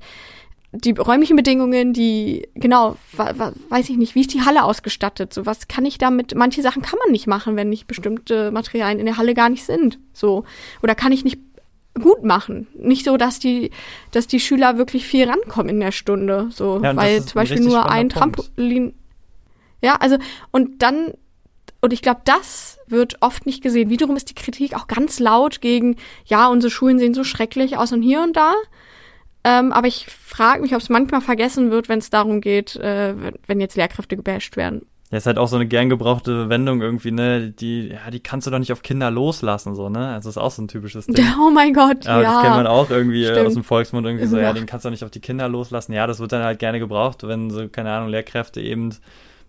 [0.71, 5.33] die räumlichen Bedingungen, die, genau, weiß ich nicht, wie ist die Halle ausgestattet?
[5.33, 8.99] So, was kann ich damit, manche Sachen kann man nicht machen, wenn nicht bestimmte Materialien
[8.99, 9.99] in der Halle gar nicht sind.
[10.13, 10.43] So.
[10.81, 11.39] Oder kann ich nicht
[12.01, 12.67] gut machen.
[12.77, 13.71] Nicht so, dass die,
[14.11, 16.49] dass die Schüler wirklich viel rankommen in der Stunde.
[16.51, 18.93] So, ja, weil zum Beispiel nur ein Trampolin.
[19.81, 20.17] Ja, also,
[20.51, 21.13] und dann,
[21.81, 23.89] und ich glaube, das wird oft nicht gesehen.
[23.89, 27.93] Wiederum ist die Kritik auch ganz laut gegen, ja, unsere Schulen sehen so schrecklich aus
[27.93, 28.53] und hier und da.
[29.47, 33.13] Ähm, aber ich frage mich, ob es manchmal vergessen wird, wenn es darum geht, äh,
[33.45, 34.87] wenn jetzt Lehrkräfte gebasht werden.
[35.11, 37.51] Ja, ist halt auch so eine gern gebrauchte Wendung irgendwie, ne?
[37.51, 40.15] Die, ja, die kannst du doch nicht auf Kinder loslassen, so, ne?
[40.15, 41.23] Also ist auch so ein typisches Ding.
[41.39, 42.21] Oh mein Gott, ja.
[42.23, 43.47] Das kennt man auch irgendwie äh, Stimmt.
[43.47, 45.93] aus dem Volksmund irgendwie so, ja, den kannst du doch nicht auf die Kinder loslassen.
[45.93, 48.95] Ja, das wird dann halt gerne gebraucht, wenn so, keine Ahnung, Lehrkräfte eben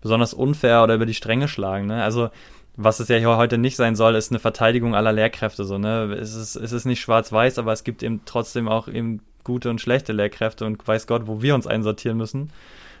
[0.01, 2.03] besonders unfair oder über die Stränge schlagen, ne?
[2.03, 2.29] Also,
[2.75, 6.15] was es ja heute nicht sein soll, ist eine Verteidigung aller Lehrkräfte, so, ne?
[6.21, 9.81] Es ist, es ist nicht schwarz-weiß, aber es gibt eben trotzdem auch eben gute und
[9.81, 12.51] schlechte Lehrkräfte und weiß Gott, wo wir uns einsortieren müssen.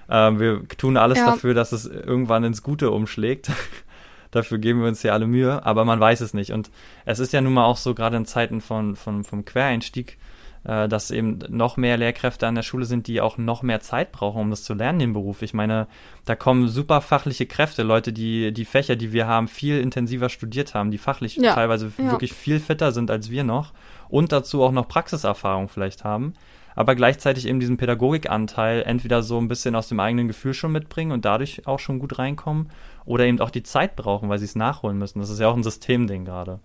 [0.09, 1.25] Ähm, wir tun alles ja.
[1.25, 3.51] dafür, dass es irgendwann ins Gute umschlägt.
[4.31, 6.51] dafür geben wir uns ja alle Mühe, aber man weiß es nicht.
[6.51, 6.71] Und
[7.05, 10.17] es ist ja nun mal auch so, gerade in Zeiten von, von, vom Quereinstieg,
[10.63, 14.13] äh, dass eben noch mehr Lehrkräfte an der Schule sind, die auch noch mehr Zeit
[14.13, 15.41] brauchen, um das zu lernen, den Beruf.
[15.41, 15.87] Ich meine,
[16.23, 20.73] da kommen super fachliche Kräfte, Leute, die die Fächer, die wir haben, viel intensiver studiert
[20.73, 21.53] haben, die fachlich ja.
[21.53, 22.11] teilweise ja.
[22.11, 23.73] wirklich viel fitter sind als wir noch
[24.09, 26.33] und dazu auch noch Praxiserfahrung vielleicht haben,
[26.75, 31.11] aber gleichzeitig eben diesen Pädagogikanteil entweder so ein bisschen aus dem eigenen Gefühl schon mitbringen
[31.11, 32.69] und dadurch auch schon gut reinkommen
[33.05, 35.19] oder eben auch die Zeit brauchen, weil sie es nachholen müssen.
[35.19, 36.59] Das ist ja auch ein Systemding gerade.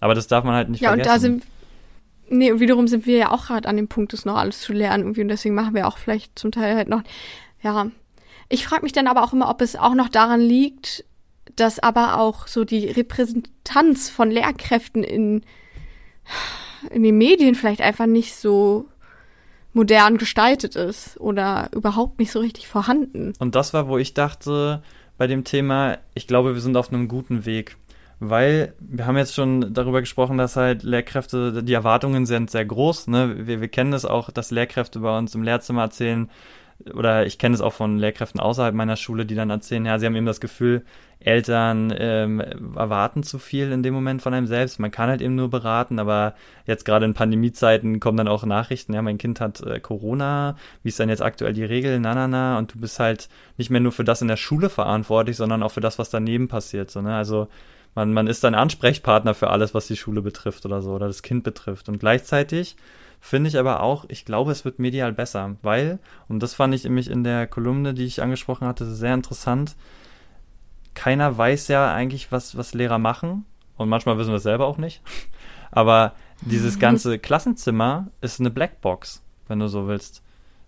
[0.00, 1.08] Aber das darf man halt nicht ja, vergessen.
[1.08, 1.44] Ja, und da sind
[2.32, 4.72] Nee, und wiederum sind wir ja auch gerade an dem Punkt, das noch alles zu
[4.72, 7.02] lernen irgendwie und deswegen machen wir auch vielleicht zum Teil halt noch,
[7.62, 7.88] ja.
[8.48, 11.04] Ich frage mich dann aber auch immer, ob es auch noch daran liegt,
[11.56, 15.42] dass aber auch so die Repräsentanz von Lehrkräften in
[16.90, 18.86] in den Medien vielleicht einfach nicht so
[19.72, 23.32] modern gestaltet ist oder überhaupt nicht so richtig vorhanden.
[23.38, 24.82] Und das war, wo ich dachte,
[25.16, 27.76] bei dem Thema, ich glaube, wir sind auf einem guten Weg.
[28.24, 33.08] Weil wir haben jetzt schon darüber gesprochen, dass halt Lehrkräfte, die Erwartungen sind sehr groß.
[33.08, 33.48] Ne?
[33.48, 36.30] Wir, wir kennen es das auch, dass Lehrkräfte bei uns im Lehrzimmer erzählen,
[36.94, 40.06] oder ich kenne es auch von Lehrkräften außerhalb meiner Schule, die dann erzählen, ja, sie
[40.06, 40.84] haben eben das Gefühl,
[41.20, 42.40] Eltern ähm,
[42.76, 44.80] erwarten zu viel in dem Moment von einem selbst.
[44.80, 46.34] Man kann halt eben nur beraten, aber
[46.66, 50.88] jetzt gerade in Pandemiezeiten kommen dann auch Nachrichten, ja, mein Kind hat äh, Corona, wie
[50.88, 53.80] ist dann jetzt aktuell die Regel, na, na, na, und du bist halt nicht mehr
[53.80, 57.00] nur für das in der Schule verantwortlich, sondern auch für das, was daneben passiert, so,
[57.00, 57.48] ne, also
[57.94, 61.22] man, man ist dann Ansprechpartner für alles, was die Schule betrifft oder so, oder das
[61.22, 62.76] Kind betrifft und gleichzeitig
[63.24, 66.82] Finde ich aber auch, ich glaube, es wird medial besser, weil, und das fand ich
[66.82, 69.76] nämlich in der Kolumne, die ich angesprochen hatte, sehr interessant,
[70.94, 73.46] keiner weiß ja eigentlich, was, was Lehrer machen.
[73.76, 75.02] Und manchmal wissen wir es selber auch nicht.
[75.70, 80.20] Aber dieses ganze Klassenzimmer ist eine Blackbox, wenn du so willst.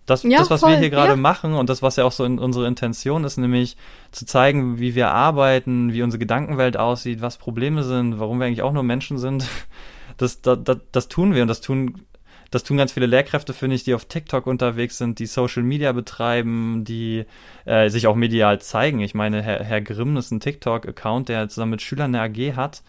[0.06, 1.16] Das, ja, das was voll, wir hier gerade ja.
[1.16, 3.76] machen und das, was ja auch so in unsere Intention ist, nämlich
[4.12, 8.62] zu zeigen, wie wir arbeiten, wie unsere Gedankenwelt aussieht, was Probleme sind, warum wir eigentlich
[8.62, 9.44] auch nur Menschen sind,
[10.18, 12.06] das, das, das, das tun wir und das tun
[12.54, 15.92] das tun ganz viele Lehrkräfte, finde ich, die auf TikTok unterwegs sind, die Social Media
[15.92, 17.24] betreiben, die
[17.64, 19.00] äh, sich auch medial zeigen.
[19.00, 22.82] Ich meine, Herr, Herr Grimm ist ein TikTok-Account, der zusammen mit Schülern eine AG hat,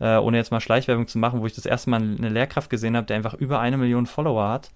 [0.00, 2.96] äh, ohne jetzt mal Schleichwerbung zu machen, wo ich das erste Mal eine Lehrkraft gesehen
[2.96, 4.70] habe, der einfach über eine Million Follower hat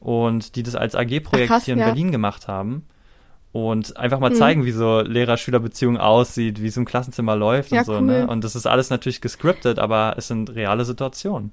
[0.00, 1.86] und die das als AG-Projekt hier in ja.
[1.86, 2.86] Berlin gemacht haben
[3.52, 4.36] und einfach mal hm.
[4.36, 7.92] zeigen, wie so Lehrer-Schüler-Beziehung aussieht, wie es im Klassenzimmer läuft ja, und so.
[7.92, 7.98] Ne?
[7.98, 8.20] Cool.
[8.20, 8.26] Ne?
[8.26, 11.52] Und das ist alles natürlich gescriptet, aber es sind reale Situationen.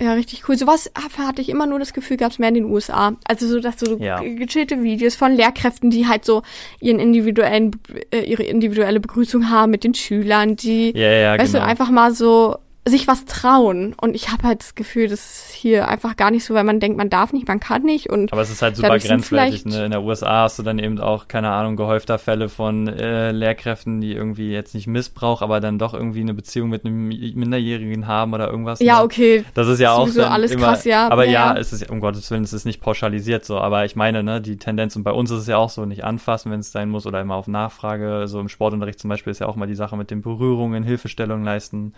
[0.00, 0.56] Ja, richtig cool.
[0.56, 3.12] Sowas hatte ich immer nur das Gefühl, gab es mehr in den USA.
[3.24, 4.20] Also so, dass so ja.
[4.20, 6.42] gechillte Videos von Lehrkräften, die halt so
[6.80, 7.72] ihren individuellen,
[8.10, 11.64] äh, ihre individuelle Begrüßung haben mit den Schülern, die, ja, ja, weißt genau.
[11.64, 13.94] du, einfach mal so sich was trauen.
[14.00, 16.80] Und ich habe halt das Gefühl, das ist hier einfach gar nicht so, weil man
[16.80, 18.10] denkt, man darf nicht, man kann nicht.
[18.10, 19.64] Und Aber es ist halt super grenzwertig.
[19.66, 19.84] Ne?
[19.84, 24.00] In der USA hast du dann eben auch, keine Ahnung, gehäufter Fälle von äh, Lehrkräften,
[24.00, 28.34] die irgendwie jetzt nicht Missbrauch, aber dann doch irgendwie eine Beziehung mit einem Minderjährigen haben
[28.34, 28.80] oder irgendwas.
[28.80, 29.44] Ja, okay.
[29.54, 31.08] Das ist ja auch so alles immer, krass, ja.
[31.08, 33.58] Aber ja, ja, es ist um Gottes Willen, es ist nicht pauschalisiert so.
[33.58, 36.02] Aber ich meine, ne, die Tendenz, und bei uns ist es ja auch so, nicht
[36.02, 38.26] anfassen, wenn es sein muss, oder immer auf Nachfrage.
[38.26, 41.44] So im Sportunterricht zum Beispiel ist ja auch mal die Sache mit den Berührungen, Hilfestellungen
[41.44, 41.94] leisten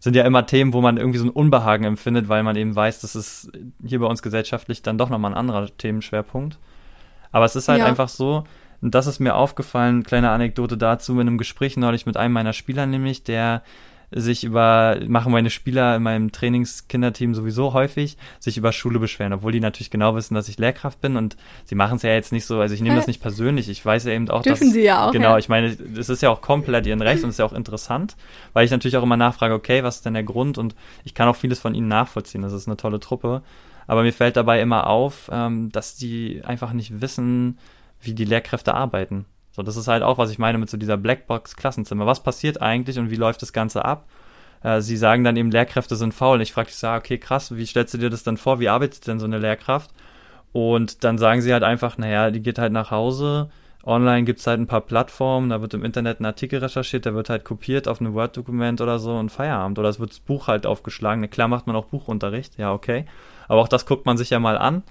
[0.00, 3.00] sind ja immer Themen, wo man irgendwie so ein Unbehagen empfindet, weil man eben weiß,
[3.02, 3.52] das ist
[3.84, 6.58] hier bei uns gesellschaftlich dann doch nochmal ein anderer Themenschwerpunkt.
[7.32, 7.86] Aber es ist halt ja.
[7.86, 8.44] einfach so,
[8.80, 12.54] und das ist mir aufgefallen, kleine Anekdote dazu, in einem Gespräch neulich mit einem meiner
[12.54, 13.62] Spieler nämlich, der
[14.12, 19.52] sich über, machen meine Spieler in meinem Trainingskinderteam sowieso häufig, sich über Schule beschweren, obwohl
[19.52, 22.44] die natürlich genau wissen, dass ich Lehrkraft bin und sie machen es ja jetzt nicht
[22.44, 24.82] so, also ich nehme das nicht persönlich, ich weiß ja eben auch, Dürfen dass, sie
[24.82, 25.12] ja auch.
[25.12, 25.38] Genau, ja.
[25.38, 28.16] ich meine, es ist ja auch komplett ihren Recht und es ist ja auch interessant,
[28.52, 31.28] weil ich natürlich auch immer nachfrage, okay, was ist denn der Grund und ich kann
[31.28, 33.42] auch vieles von ihnen nachvollziehen, das ist eine tolle Truppe,
[33.86, 37.58] aber mir fällt dabei immer auf, ähm, dass die einfach nicht wissen,
[38.00, 39.26] wie die Lehrkräfte arbeiten.
[39.52, 42.06] So, das ist halt auch, was ich meine mit so dieser Blackbox-Klassenzimmer.
[42.06, 44.06] Was passiert eigentlich und wie läuft das Ganze ab?
[44.62, 46.36] Äh, sie sagen dann eben, Lehrkräfte sind faul.
[46.36, 48.60] Und ich frage dich, so, okay, krass, wie stellst du dir das dann vor?
[48.60, 49.90] Wie arbeitet denn so eine Lehrkraft?
[50.52, 53.50] Und dann sagen sie halt einfach, naja, die geht halt nach Hause.
[53.84, 57.30] Online gibt's halt ein paar Plattformen, da wird im Internet ein Artikel recherchiert, der wird
[57.30, 59.78] halt kopiert auf ein Word-Dokument oder so und Feierabend.
[59.78, 61.28] Oder es wird das Buch halt aufgeschlagen.
[61.30, 63.06] Klar macht man auch Buchunterricht, ja, okay.
[63.48, 64.82] Aber auch das guckt man sich ja mal an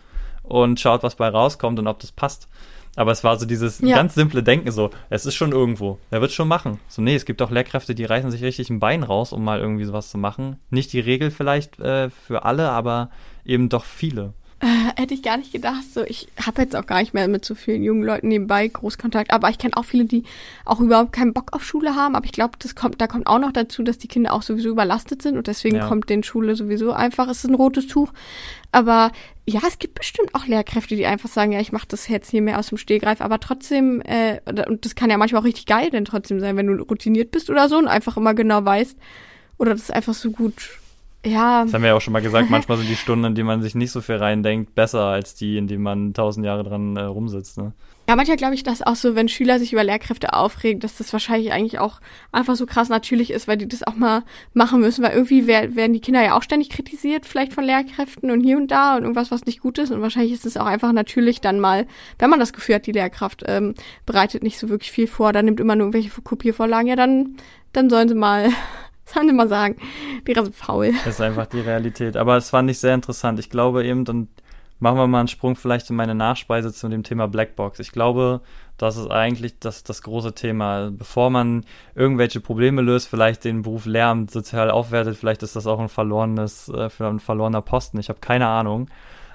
[0.42, 2.50] und schaut, was bei rauskommt und ob das passt.
[2.96, 3.96] Aber es war so dieses ja.
[3.96, 6.80] ganz simple Denken so, es ist schon irgendwo, er wird schon machen.
[6.88, 9.60] So, nee, es gibt auch Lehrkräfte, die reißen sich richtig ein Bein raus, um mal
[9.60, 10.58] irgendwie sowas zu machen.
[10.70, 13.10] Nicht die Regel vielleicht äh, für alle, aber
[13.46, 14.34] eben doch viele.
[14.62, 15.84] Äh, hätte ich gar nicht gedacht.
[15.94, 19.32] So, ich habe jetzt auch gar nicht mehr mit so vielen jungen Leuten nebenbei Großkontakt.
[19.32, 20.24] Aber ich kenne auch viele, die
[20.66, 22.14] auch überhaupt keinen Bock auf Schule haben.
[22.16, 24.70] Aber ich glaube, das kommt, da kommt auch noch dazu, dass die Kinder auch sowieso
[24.70, 25.88] überlastet sind und deswegen ja.
[25.88, 27.30] kommt den Schule sowieso einfach.
[27.30, 28.12] Es ist ein rotes Tuch.
[28.74, 29.14] Aber
[29.48, 32.42] ja, es gibt bestimmt auch Lehrkräfte, die einfach sagen, ja, ich mache das jetzt hier
[32.42, 33.22] mehr aus dem Stehgreif.
[33.22, 36.68] Aber trotzdem, äh, und das kann ja manchmal auch richtig geil denn trotzdem sein, wenn
[36.68, 38.98] du routiniert bist oder so und einfach immer genau weißt
[39.58, 40.79] oder das einfach so gut
[41.26, 41.64] ja.
[41.64, 43.62] Das haben wir ja auch schon mal gesagt, manchmal sind die Stunden, in die man
[43.62, 47.02] sich nicht so viel reindenkt, besser als die, in denen man tausend Jahre dran äh,
[47.02, 47.58] rumsitzt.
[47.58, 47.74] Ne?
[48.10, 51.14] Ja, manchmal glaube ich, dass auch so, wenn Schüler sich über Lehrkräfte aufregen, dass das
[51.14, 52.00] wahrscheinlich eigentlich auch
[52.32, 55.94] einfach so krass natürlich ist, weil die das auch mal machen müssen, weil irgendwie werden
[55.94, 59.30] die Kinder ja auch ständig kritisiert, vielleicht von Lehrkräften und hier und da und irgendwas,
[59.30, 59.92] was nicht gut ist.
[59.92, 61.86] Und wahrscheinlich ist es auch einfach natürlich dann mal,
[62.18, 63.76] wenn man das Gefühl hat, die Lehrkraft ähm,
[64.08, 67.36] bereitet nicht so wirklich viel vor, dann nimmt immer nur irgendwelche Kopiervorlagen, ja, dann,
[67.74, 68.50] dann sollen sie mal
[69.14, 69.78] sollen sie mal sagen.
[70.28, 70.92] Die sind faul.
[71.06, 72.18] Das ist einfach die Realität.
[72.18, 73.40] Aber es fand ich sehr interessant.
[73.40, 74.28] Ich glaube eben, dann
[74.80, 77.80] machen wir mal einen Sprung vielleicht in meine Nachspeise zu dem Thema Blackbox.
[77.80, 78.42] Ich glaube,
[78.78, 80.90] das ist eigentlich das, das große Thema.
[80.92, 85.80] Bevor man irgendwelche Probleme löst, vielleicht den Beruf Lehramt sozial aufwertet, vielleicht ist das auch
[85.80, 88.00] ein verlorenes, äh, ein verlorener Posten.
[88.00, 88.90] Ich habe keine Ahnung.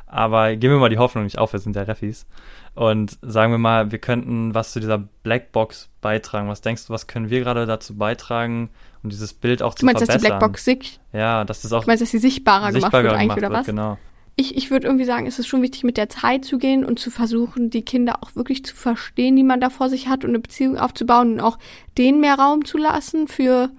[0.06, 2.26] Aber geben wir mal die Hoffnung nicht auf, wir sind ja Refis.
[2.74, 6.48] Und sagen wir mal, wir könnten was zu dieser Blackbox beitragen.
[6.48, 8.70] Was denkst du, was können wir gerade dazu beitragen,
[9.04, 10.22] um dieses Bild auch du zu meinst, verbessern?
[10.22, 10.98] Dass die Blackbox sick?
[11.12, 11.82] Ja, dass das auch.
[11.82, 13.66] Du meinst, dass sie sichtbarer, sichtbarer gemacht wird, eigentlich, oder was?
[13.66, 13.98] Genau.
[14.36, 16.98] ich, ich würde irgendwie sagen, es ist schon wichtig, mit der Zeit zu gehen und
[16.98, 20.30] zu versuchen, die Kinder auch wirklich zu verstehen, die man da vor sich hat und
[20.30, 21.58] eine Beziehung aufzubauen und auch
[21.98, 23.70] denen mehr Raum zu lassen für,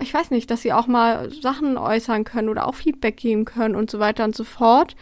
[0.00, 3.74] ich weiß nicht, dass sie auch mal Sachen äußern können oder auch Feedback geben können
[3.74, 4.96] und so weiter und so fort,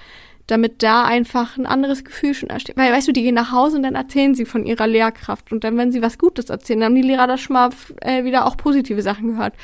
[0.46, 2.76] damit da einfach ein anderes Gefühl schon entsteht.
[2.76, 5.64] Weil, weißt du, die gehen nach Hause und dann erzählen sie von ihrer Lehrkraft und
[5.64, 8.46] dann, wenn sie was Gutes erzählen, dann haben die Lehrer da schon mal äh, wieder
[8.46, 9.54] auch positive Sachen gehört.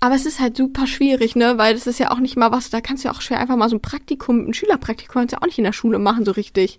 [0.00, 2.70] Aber es ist halt super schwierig, ne, weil das ist ja auch nicht mal was,
[2.70, 5.36] da kannst du ja auch schwer einfach mal so ein Praktikum, ein Schülerpraktikum kannst du
[5.36, 6.78] ja auch nicht in der Schule machen, so richtig.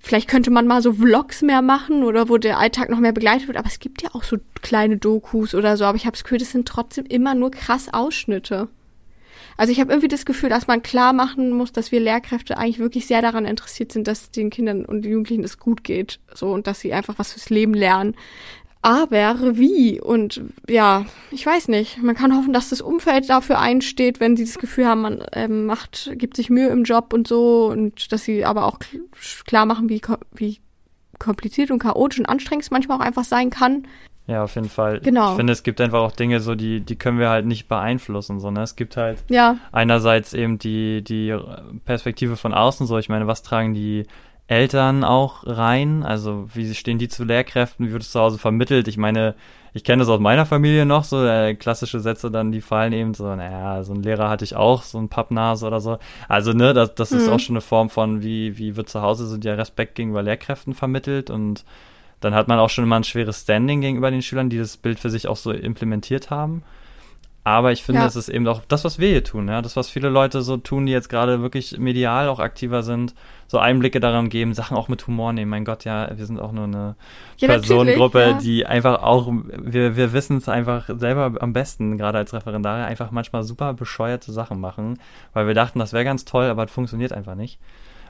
[0.00, 3.46] Vielleicht könnte man mal so Vlogs mehr machen oder wo der Alltag noch mehr begleitet
[3.46, 6.24] wird, aber es gibt ja auch so kleine Dokus oder so, aber ich habe das
[6.24, 8.68] Gefühl, das sind trotzdem immer nur krass Ausschnitte.
[9.56, 12.78] Also ich habe irgendwie das Gefühl, dass man klar machen muss, dass wir Lehrkräfte eigentlich
[12.78, 16.66] wirklich sehr daran interessiert sind, dass den Kindern und Jugendlichen es gut geht, so und
[16.66, 18.14] dass sie einfach was fürs Leben lernen.
[18.82, 20.00] Aber wie?
[20.00, 22.02] Und ja, ich weiß nicht.
[22.02, 25.66] Man kann hoffen, dass das Umfeld dafür einsteht, wenn sie das Gefühl haben, man ähm,
[25.66, 28.78] macht, gibt sich Mühe im Job und so und dass sie aber auch
[29.44, 30.00] klar machen, wie,
[30.32, 30.60] wie
[31.18, 33.86] kompliziert und chaotisch und anstrengend es manchmal auch einfach sein kann.
[34.26, 35.00] Ja, auf jeden Fall.
[35.00, 35.30] Genau.
[35.30, 38.38] Ich finde, es gibt einfach auch Dinge, so die, die können wir halt nicht beeinflussen,
[38.38, 39.56] sondern es gibt halt ja.
[39.72, 41.36] einerseits eben die, die
[41.84, 44.06] Perspektive von außen, so ich meine, was tragen die
[44.46, 46.02] Eltern auch rein?
[46.02, 47.86] Also wie stehen die zu Lehrkräften?
[47.86, 48.88] Wie wird es zu Hause vermittelt?
[48.88, 49.34] Ich meine,
[49.72, 53.14] ich kenne das aus meiner Familie noch, so äh, klassische Sätze dann, die fallen eben
[53.14, 55.98] so, naja, so ein Lehrer hatte ich auch, so ein Pappnase oder so.
[56.28, 57.18] Also, ne, das, das mhm.
[57.18, 60.22] ist auch schon eine Form von, wie, wie wird zu Hause so der Respekt gegenüber
[60.22, 61.64] Lehrkräften vermittelt und
[62.20, 65.00] dann hat man auch schon immer ein schweres Standing gegenüber den Schülern, die das Bild
[65.00, 66.62] für sich auch so implementiert haben.
[67.42, 68.06] Aber ich finde, ja.
[68.06, 70.58] es ist eben auch das, was wir hier tun, ja, das, was viele Leute so
[70.58, 73.14] tun, die jetzt gerade wirklich medial auch aktiver sind,
[73.46, 75.50] so Einblicke daran geben, Sachen auch mit Humor nehmen.
[75.50, 76.96] Mein Gott, ja, wir sind auch nur eine
[77.38, 78.32] ja, Personengruppe, ja.
[78.34, 83.10] die einfach auch, wir, wir wissen es einfach selber am besten, gerade als Referendare, einfach
[83.10, 84.98] manchmal super bescheuerte Sachen machen,
[85.32, 87.58] weil wir dachten, das wäre ganz toll, aber es funktioniert einfach nicht.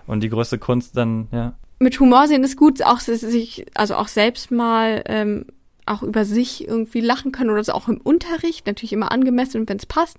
[0.07, 1.55] Und die größte Kunst dann, ja.
[1.79, 5.47] Mit Humor sehen ist gut, auch sich, also auch selbst mal ähm,
[5.91, 9.77] auch über sich irgendwie lachen können oder so auch im Unterricht, natürlich immer angemessen, wenn
[9.77, 10.19] es passt.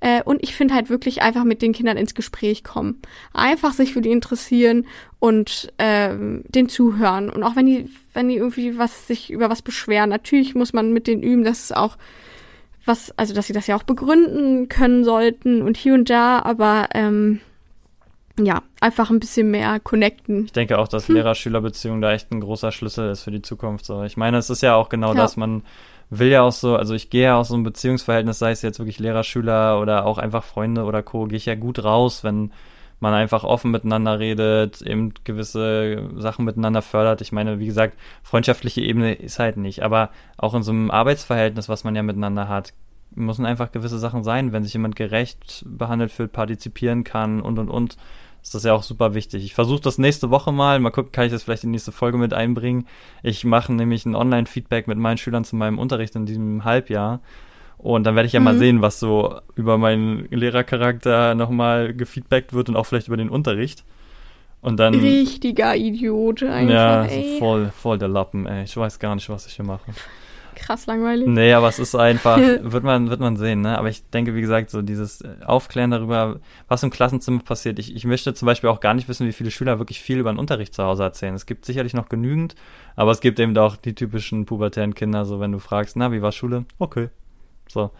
[0.00, 3.00] Äh, und ich finde halt wirklich einfach mit den Kindern ins Gespräch kommen.
[3.32, 4.86] Einfach sich für die interessieren
[5.20, 7.30] und ähm, den zuhören.
[7.30, 10.92] Und auch wenn die, wenn die irgendwie was sich über was beschweren, natürlich muss man
[10.92, 11.96] mit denen üben, dass es auch
[12.84, 16.88] was, also dass sie das ja auch begründen können sollten und hier und da, aber
[16.94, 17.40] ähm,
[18.38, 20.46] ja, einfach ein bisschen mehr connecten.
[20.46, 21.16] Ich denke auch, dass hm.
[21.16, 23.84] Lehrer-Schüler-Beziehung da echt ein großer Schlüssel ist für die Zukunft.
[23.84, 24.02] So.
[24.04, 25.20] Ich meine, es ist ja auch genau ja.
[25.20, 25.62] das, man
[26.10, 28.78] will ja auch so, also ich gehe ja aus so einem Beziehungsverhältnis, sei es jetzt
[28.78, 32.52] wirklich Lehrer-Schüler oder auch einfach Freunde oder Co., gehe ich ja gut raus, wenn
[33.00, 37.20] man einfach offen miteinander redet, eben gewisse Sachen miteinander fördert.
[37.20, 41.68] Ich meine, wie gesagt, freundschaftliche Ebene ist halt nicht, aber auch in so einem Arbeitsverhältnis,
[41.68, 42.74] was man ja miteinander hat,
[43.14, 47.68] müssen einfach gewisse Sachen sein, wenn sich jemand gerecht behandelt fühlt, partizipieren kann und und
[47.68, 47.96] und
[48.42, 49.44] ist das ja auch super wichtig.
[49.44, 51.92] Ich versuche das nächste Woche mal, mal gucken, kann ich das vielleicht in die nächste
[51.92, 52.86] Folge mit einbringen.
[53.22, 57.20] Ich mache nämlich ein Online-Feedback mit meinen Schülern zu meinem Unterricht in diesem Halbjahr.
[57.78, 58.44] Und dann werde ich ja mhm.
[58.44, 63.28] mal sehen, was so über meinen Lehrercharakter nochmal gefeedbackt wird und auch vielleicht über den
[63.28, 63.84] Unterricht.
[64.60, 64.94] Und dann.
[64.94, 66.72] Richtiger Idiot einfach.
[66.72, 67.38] Ja, ey.
[67.38, 68.64] voll, voll der Lappen, ey.
[68.64, 69.82] Ich weiß gar nicht, was ich hier mache
[70.54, 71.28] krass langweilig.
[71.28, 73.78] Nee, aber es ist einfach, wird man, wird man sehen, ne?
[73.78, 77.78] Aber ich denke, wie gesagt, so dieses Aufklären darüber, was im Klassenzimmer passiert.
[77.78, 80.32] Ich, ich möchte zum Beispiel auch gar nicht wissen, wie viele Schüler wirklich viel über
[80.32, 81.34] den Unterricht zu Hause erzählen.
[81.34, 82.54] Es gibt sicherlich noch genügend,
[82.96, 86.22] aber es gibt eben auch die typischen pubertären Kinder, so wenn du fragst, na, wie
[86.22, 86.64] war Schule?
[86.78, 87.08] Okay.
[87.68, 87.90] So.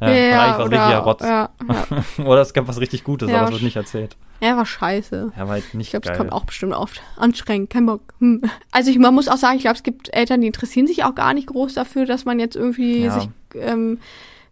[0.00, 1.22] Ja, ja oder, Rotz.
[1.22, 1.88] Ja, ja.
[2.24, 4.16] oder es gab was richtig Gutes, aber es wird nicht erzählt.
[4.40, 5.32] Ja, war scheiße.
[5.36, 7.02] Ja, war halt nicht Ich glaube, es kommt auch bestimmt oft.
[7.16, 8.00] Anstrengend, kein Bock.
[8.20, 8.42] Hm.
[8.72, 11.14] Also ich, man muss auch sagen, ich glaube, es gibt Eltern, die interessieren sich auch
[11.14, 13.20] gar nicht groß dafür, dass man jetzt irgendwie Ja.
[13.20, 13.98] sich ähm,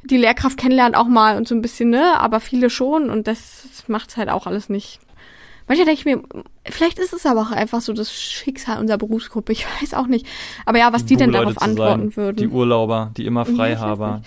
[0.04, 2.18] die Lehrkraft kennenlernt auch mal und so ein bisschen, ne?
[2.20, 5.00] Aber viele schon und das, das macht's halt auch alles nicht.
[5.66, 6.22] Manchmal denke ich mir,
[6.64, 9.52] vielleicht ist es aber auch einfach so das Schicksal unserer Berufsgruppe.
[9.52, 10.26] Ich weiß auch nicht.
[10.64, 12.16] Aber ja, was die, denn darauf antworten sein.
[12.16, 12.36] würden.
[12.38, 14.20] Die Urlauber, die immer Ja,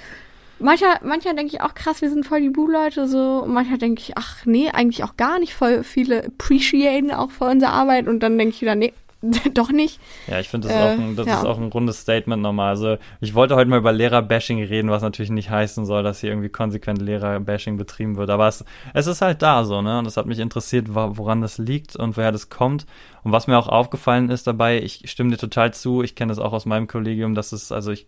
[0.62, 3.44] Manchmal, manchmal denke ich auch krass, wir sind voll die Bu-Leute so.
[3.44, 5.54] Und manchmal denke ich, ach nee, eigentlich auch gar nicht.
[5.54, 8.08] Voll viele appreciaten auch für unsere Arbeit.
[8.08, 8.94] Und dann denke ich wieder, nee,
[9.54, 10.00] doch nicht.
[10.28, 11.38] Ja, ich finde, das, Äh, ist, auch ein, das ja.
[11.40, 12.70] ist auch ein rundes Statement nochmal.
[12.70, 16.32] Also, ich wollte heute mal über Lehrer-Bashing reden, was natürlich nicht heißen soll, dass hier
[16.32, 18.30] irgendwie konsequent Lehrer-Bashing betrieben wird.
[18.30, 20.00] Aber es, es ist halt da so, ne?
[20.00, 22.86] Und es hat mich interessiert, woran das liegt und woher das kommt.
[23.24, 26.40] Und was mir auch aufgefallen ist dabei, ich stimme dir total zu, ich kenne das
[26.40, 28.08] auch aus meinem Kollegium, dass es, also ich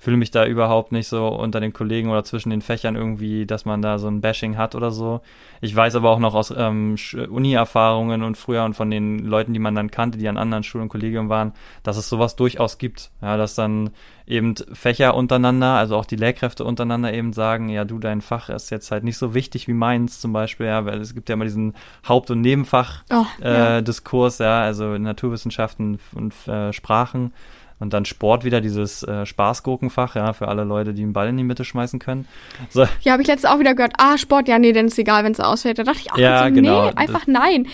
[0.00, 3.66] fühle mich da überhaupt nicht so unter den Kollegen oder zwischen den Fächern irgendwie, dass
[3.66, 5.20] man da so ein Bashing hat oder so.
[5.60, 6.96] Ich weiß aber auch noch aus ähm,
[7.28, 10.84] Uni-Erfahrungen und früher und von den Leuten, die man dann kannte, die an anderen Schulen
[10.84, 13.10] und Kollegium waren, dass es sowas durchaus gibt.
[13.20, 13.90] Ja, dass dann
[14.26, 18.70] eben Fächer untereinander, also auch die Lehrkräfte untereinander eben sagen, ja, du, dein Fach ist
[18.70, 21.44] jetzt halt nicht so wichtig wie meins zum Beispiel, ja, weil es gibt ja immer
[21.44, 21.74] diesen
[22.08, 24.48] Haupt- und Nebenfach-Diskurs, oh, ja.
[24.48, 27.34] Äh, ja, also Naturwissenschaften und äh, Sprachen
[27.80, 31.36] und dann Sport wieder, dieses äh, Spaßgurkenfach, ja, für alle Leute, die einen Ball in
[31.36, 32.28] die Mitte schmeißen können.
[32.68, 32.86] So.
[33.00, 35.32] Ja, habe ich letztens auch wieder gehört, ah, Sport, ja, nee, dann ist egal, wenn
[35.32, 35.78] es ausfällt.
[35.78, 36.84] Da dachte ich auch, ja, so, genau.
[36.84, 37.66] nee, einfach nein.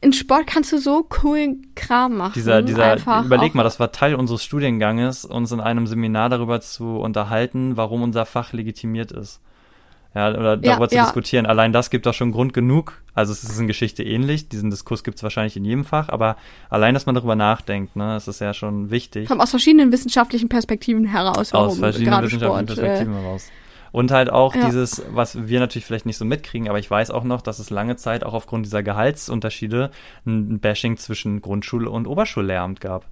[0.00, 2.32] In Sport kannst du so coolen Kram machen.
[2.34, 6.98] Dieser, dieser, überleg mal, das war Teil unseres Studienganges, uns in einem Seminar darüber zu
[6.98, 9.40] unterhalten, warum unser Fach legitimiert ist
[10.14, 11.04] ja, oder darüber ja, zu ja.
[11.04, 11.46] diskutieren.
[11.46, 13.02] Allein das gibt doch schon Grund genug.
[13.14, 16.36] Also es ist in Geschichte ähnlich, diesen Diskurs gibt es wahrscheinlich in jedem Fach, aber
[16.70, 19.28] allein, dass man darüber nachdenkt, ne, das ist ja schon wichtig.
[19.28, 21.52] Kommt aus verschiedenen wissenschaftlichen Perspektiven heraus.
[21.52, 23.50] Aus verschiedenen wissenschaftlichen Sport, Perspektiven äh, heraus.
[23.92, 24.66] Und halt auch ja.
[24.66, 27.70] dieses, was wir natürlich vielleicht nicht so mitkriegen, aber ich weiß auch noch, dass es
[27.70, 29.92] lange Zeit auch aufgrund dieser Gehaltsunterschiede
[30.26, 33.06] ein Bashing zwischen Grundschule und Oberschullehramt gab.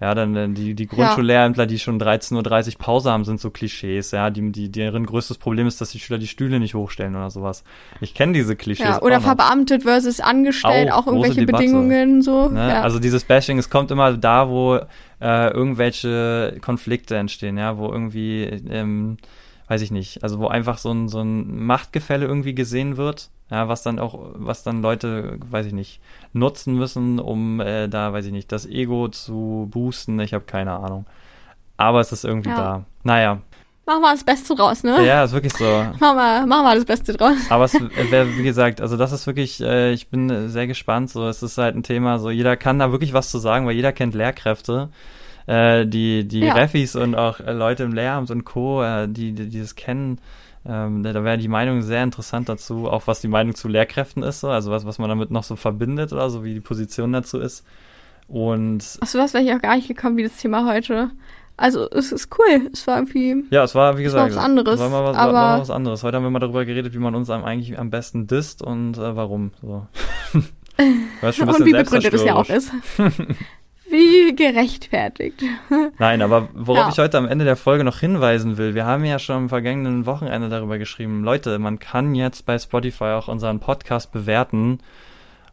[0.00, 4.30] Ja, dann die, die Grundschullehrämtler, die schon 13.30 Uhr Pause haben, sind so Klischees, ja,
[4.30, 7.64] die, die, deren größtes Problem ist, dass die Schüler die Stühle nicht hochstellen oder sowas.
[8.00, 8.86] Ich kenne diese Klischees.
[8.86, 12.48] Ja, oder verbeamtet versus angestellt, auch, auch irgendwelche Debatte, Bedingungen so.
[12.48, 12.68] Ne?
[12.68, 12.82] Ja.
[12.82, 14.76] Also dieses Bashing, es kommt immer da, wo
[15.20, 19.16] äh, irgendwelche Konflikte entstehen, ja, wo irgendwie ähm,
[19.68, 23.68] weiß ich nicht, also wo einfach so ein, so ein Machtgefälle irgendwie gesehen wird, ja,
[23.68, 26.00] was dann auch, was dann Leute, weiß ich nicht,
[26.32, 30.72] nutzen müssen, um äh, da, weiß ich nicht, das Ego zu boosten, ich habe keine
[30.72, 31.06] Ahnung.
[31.76, 32.56] Aber es ist irgendwie ja.
[32.56, 32.84] da.
[33.04, 33.38] Naja.
[33.86, 35.02] Machen wir das Beste draus, ne?
[35.06, 35.64] Ja, ist wirklich so.
[35.98, 37.36] machen, wir, machen wir das Beste draus.
[37.48, 41.26] Aber es wäre, wie gesagt, also das ist wirklich, äh, ich bin sehr gespannt, so,
[41.26, 43.92] es ist halt ein Thema, so, jeder kann da wirklich was zu sagen, weil jeder
[43.92, 44.90] kennt Lehrkräfte
[45.48, 46.52] äh, die, die ja.
[46.52, 50.20] Refis und auch äh, Leute im Lehramt und Co., äh, die, die, die das kennen,
[50.68, 54.22] ähm, da, da wäre die Meinung sehr interessant dazu, auch was die Meinung zu Lehrkräften
[54.22, 57.12] ist, so, also was, was man damit noch so verbindet oder so, wie die Position
[57.12, 57.64] dazu ist.
[58.28, 58.98] Und.
[59.00, 61.10] Achso, das wäre ich auch gar nicht gekommen, wie das Thema heute.
[61.56, 62.70] Also es ist cool.
[62.72, 63.44] Es war irgendwie.
[63.50, 64.78] Ja, es war, wie gesagt, war was anderes.
[64.78, 66.02] War mal was, aber war mal was anderes.
[66.02, 69.16] Heute haben wir mal darüber geredet, wie man uns eigentlich am besten disst und äh,
[69.16, 69.52] warum.
[69.62, 69.86] So.
[71.20, 72.70] und wie begründet es ja auch ist.
[73.90, 75.42] Wie gerechtfertigt.
[75.98, 76.88] Nein, aber worauf ja.
[76.90, 80.06] ich heute am Ende der Folge noch hinweisen will, wir haben ja schon am vergangenen
[80.06, 84.80] Wochenende darüber geschrieben, Leute, man kann jetzt bei Spotify auch unseren Podcast bewerten.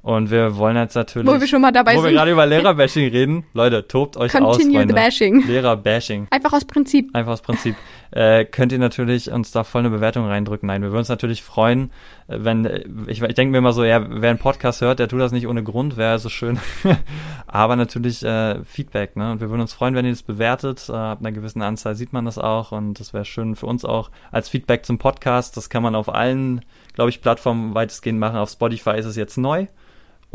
[0.05, 1.27] Und wir wollen jetzt natürlich.
[1.27, 2.03] Wo wir schon mal dabei wo sind.
[2.03, 3.43] Wo wir gerade über Lehrerbashing reden.
[3.53, 4.57] Leute, tobt euch Continue aus.
[4.59, 5.47] Continue the bashing.
[5.47, 6.27] Lehrerbashing.
[6.29, 7.09] Einfach aus Prinzip.
[7.13, 7.75] Einfach aus Prinzip.
[8.11, 10.67] äh, könnt ihr natürlich uns da voll eine Bewertung reindrücken.
[10.67, 11.89] Nein, wir würden uns natürlich freuen,
[12.27, 15.07] äh, wenn, äh, ich, ich denke mir immer so, ja, wer einen Podcast hört, der
[15.07, 16.59] tut das nicht ohne Grund, wäre so schön.
[17.47, 19.31] Aber natürlich äh, Feedback, ne?
[19.31, 20.87] Und wir würden uns freuen, wenn ihr das bewertet.
[20.87, 23.83] Äh, ab einer gewissen Anzahl sieht man das auch und das wäre schön für uns
[23.83, 25.57] auch als Feedback zum Podcast.
[25.57, 26.61] Das kann man auf allen,
[26.93, 28.37] glaube ich, Plattformen weitestgehend machen.
[28.37, 29.65] Auf Spotify ist es jetzt neu.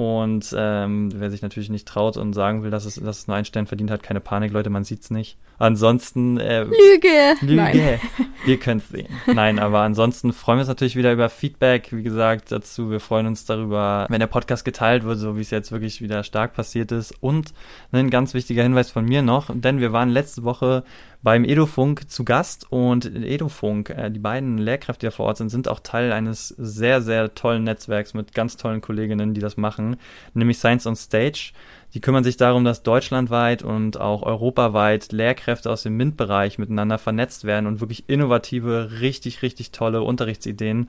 [0.01, 3.36] Und ähm, wer sich natürlich nicht traut und sagen will, dass es, dass es nur
[3.36, 5.36] ein Stern verdient hat, keine Panik, Leute, man sieht's nicht.
[5.61, 7.37] Ansonsten äh, Lüge.
[7.43, 7.55] Lüge.
[7.55, 8.01] Nein.
[8.47, 9.09] Ihr könnt's sehen.
[9.27, 12.91] Nein, aber ansonsten freuen wir uns natürlich wieder über Feedback, wie gesagt, dazu.
[12.91, 16.25] Wir freuen uns darüber, wenn der Podcast geteilt wird, so wie es jetzt wirklich wieder
[16.25, 17.13] stark passiert ist.
[17.21, 17.53] Und
[17.93, 20.83] ein ganz wichtiger Hinweis von mir noch, denn wir waren letzte Woche
[21.23, 25.51] beim Edofunk zu Gast und Edofunk, äh, die beiden Lehrkräfte, die da vor Ort sind,
[25.51, 29.97] sind auch Teil eines sehr, sehr tollen Netzwerks mit ganz tollen Kolleginnen, die das machen,
[30.33, 31.53] nämlich Science on Stage.
[31.95, 37.45] Die kümmern sich darum, dass deutschlandweit und auch europaweit Lehrkräfte aus dem MINT-Bereich miteinander vernetzt
[37.45, 40.88] werden und wirklich innovative, richtig, richtig tolle Unterrichtsideen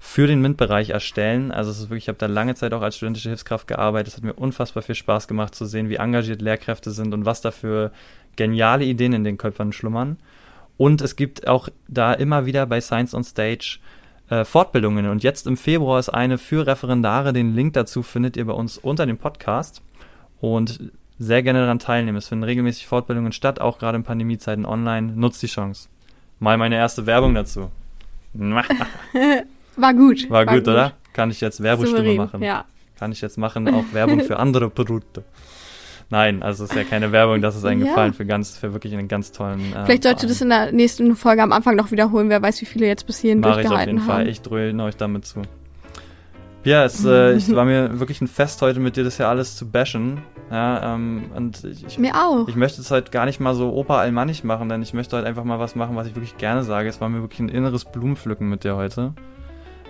[0.00, 1.52] für den MINT-Bereich erstellen.
[1.52, 4.08] Also es ist wirklich, ich habe da lange Zeit auch als studentische Hilfskraft gearbeitet.
[4.08, 7.40] Es hat mir unfassbar viel Spaß gemacht zu sehen, wie engagiert Lehrkräfte sind und was
[7.40, 7.92] da für
[8.34, 10.16] geniale Ideen in den Köpfern schlummern.
[10.76, 13.78] Und es gibt auch da immer wieder bei Science on Stage
[14.28, 15.08] äh, Fortbildungen.
[15.08, 17.32] Und jetzt im Februar ist eine für Referendare.
[17.32, 19.82] Den Link dazu findet ihr bei uns unter dem Podcast.
[20.42, 20.90] Und
[21.20, 22.18] sehr gerne daran teilnehmen.
[22.18, 25.12] Es finden regelmäßig Fortbildungen statt, auch gerade in Pandemiezeiten online.
[25.14, 25.88] Nutzt die Chance.
[26.40, 27.70] Mal meine erste Werbung dazu.
[28.34, 30.28] War gut.
[30.28, 30.94] War, War gut, oder?
[31.12, 32.42] Kann ich jetzt Werbestimme machen?
[32.42, 32.64] Ja.
[32.98, 35.22] Kann ich jetzt machen, auch Werbung für andere Produkte.
[36.10, 37.86] Nein, also es ist ja keine Werbung, das ist ein ja.
[37.86, 39.72] Gefallen für ganz, für wirklich einen ganz tollen.
[39.72, 42.60] Äh, Vielleicht solltest du das in der nächsten Folge am Anfang noch wiederholen, wer weiß,
[42.60, 43.96] wie viele jetzt bis hierhin Mach durchgehalten haben.
[43.96, 44.24] ich auf jeden haben.
[44.24, 45.42] Fall, ich dröhne euch damit zu.
[46.64, 49.56] Ja, es äh, ich war mir wirklich ein Fest heute mit dir, das ja alles
[49.56, 50.22] zu bashen.
[50.50, 52.46] Ja, ähm, und ich, ich, mir auch.
[52.46, 55.26] Ich möchte es halt gar nicht mal so Opa allmannig machen, denn ich möchte halt
[55.26, 56.88] einfach mal was machen, was ich wirklich gerne sage.
[56.88, 59.14] Es war mir wirklich ein inneres Blumenpflücken mit dir heute.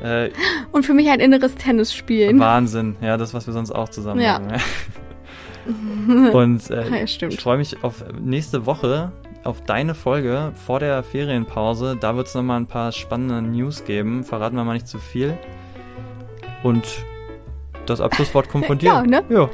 [0.02, 0.30] Äh,
[0.70, 2.38] und für mich ein inneres Tennisspielen.
[2.38, 4.38] Wahnsinn, ja, das, was wir sonst auch zusammen ja.
[4.38, 4.50] machen.
[4.50, 4.60] Ja.
[6.32, 9.12] Und äh, ja, ich freue mich auf nächste Woche.
[9.44, 11.96] auf deine Folge vor der Ferienpause.
[12.00, 14.24] Da wird es nochmal ein paar spannende News geben.
[14.24, 15.38] Verraten wir mal nicht zu viel.
[16.62, 16.84] Und
[17.86, 18.86] das Abschlusswort kommt von dir.
[18.86, 19.22] Ja, ne?
[19.28, 19.48] Ja.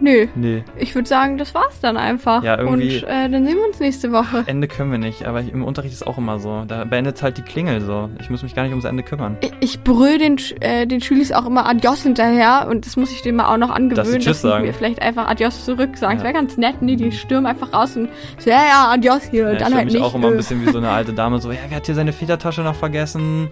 [0.00, 0.28] Nö.
[0.36, 0.62] Nee.
[0.76, 2.44] Ich würde sagen, das war's dann einfach.
[2.44, 4.44] Ja, irgendwie- Und äh, dann sehen wir uns nächste Woche.
[4.46, 6.64] Ende können wir nicht, aber im Unterricht ist auch immer so.
[6.68, 8.08] Da beendet halt die Klingel so.
[8.20, 9.36] Ich muss mich gar nicht ums Ende kümmern.
[9.40, 13.22] Ich, ich brüll den, äh, den Schülis auch immer Adios hinterher und das muss ich
[13.22, 14.66] denen mal auch noch angewöhnen, Dass sie sagen.
[14.66, 16.12] mir vielleicht einfach Adios zurück sagen.
[16.12, 16.14] Ja.
[16.18, 18.08] Das wäre ganz nett, nee, die stürmen einfach raus und
[18.38, 19.46] so, ja, ja, Adios hier.
[19.46, 20.04] Ja, ich dann fühle halt mich nicht.
[20.04, 20.36] auch immer ein äh.
[20.36, 23.48] bisschen wie so eine alte Dame, so, ja, wer hat hier seine Federtasche noch vergessen?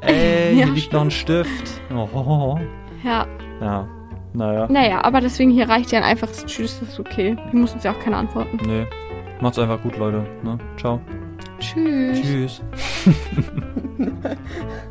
[0.00, 1.80] Ey, Ja, hier liegt noch ein Stift.
[1.94, 2.58] Oh,
[3.04, 3.26] Ja,
[3.60, 3.88] ja,
[4.32, 4.66] naja.
[4.70, 7.36] naja, aber deswegen hier reicht ja ein einfaches Tschüss, das ist okay.
[7.50, 8.58] Wir müssen uns ja auch keine antworten.
[8.66, 8.86] Nee.
[9.40, 10.24] Macht's einfach gut, Leute.
[10.42, 10.58] Ne?
[10.78, 11.00] Ciao.
[11.58, 12.20] Tschüss.
[12.22, 12.62] Tschüss.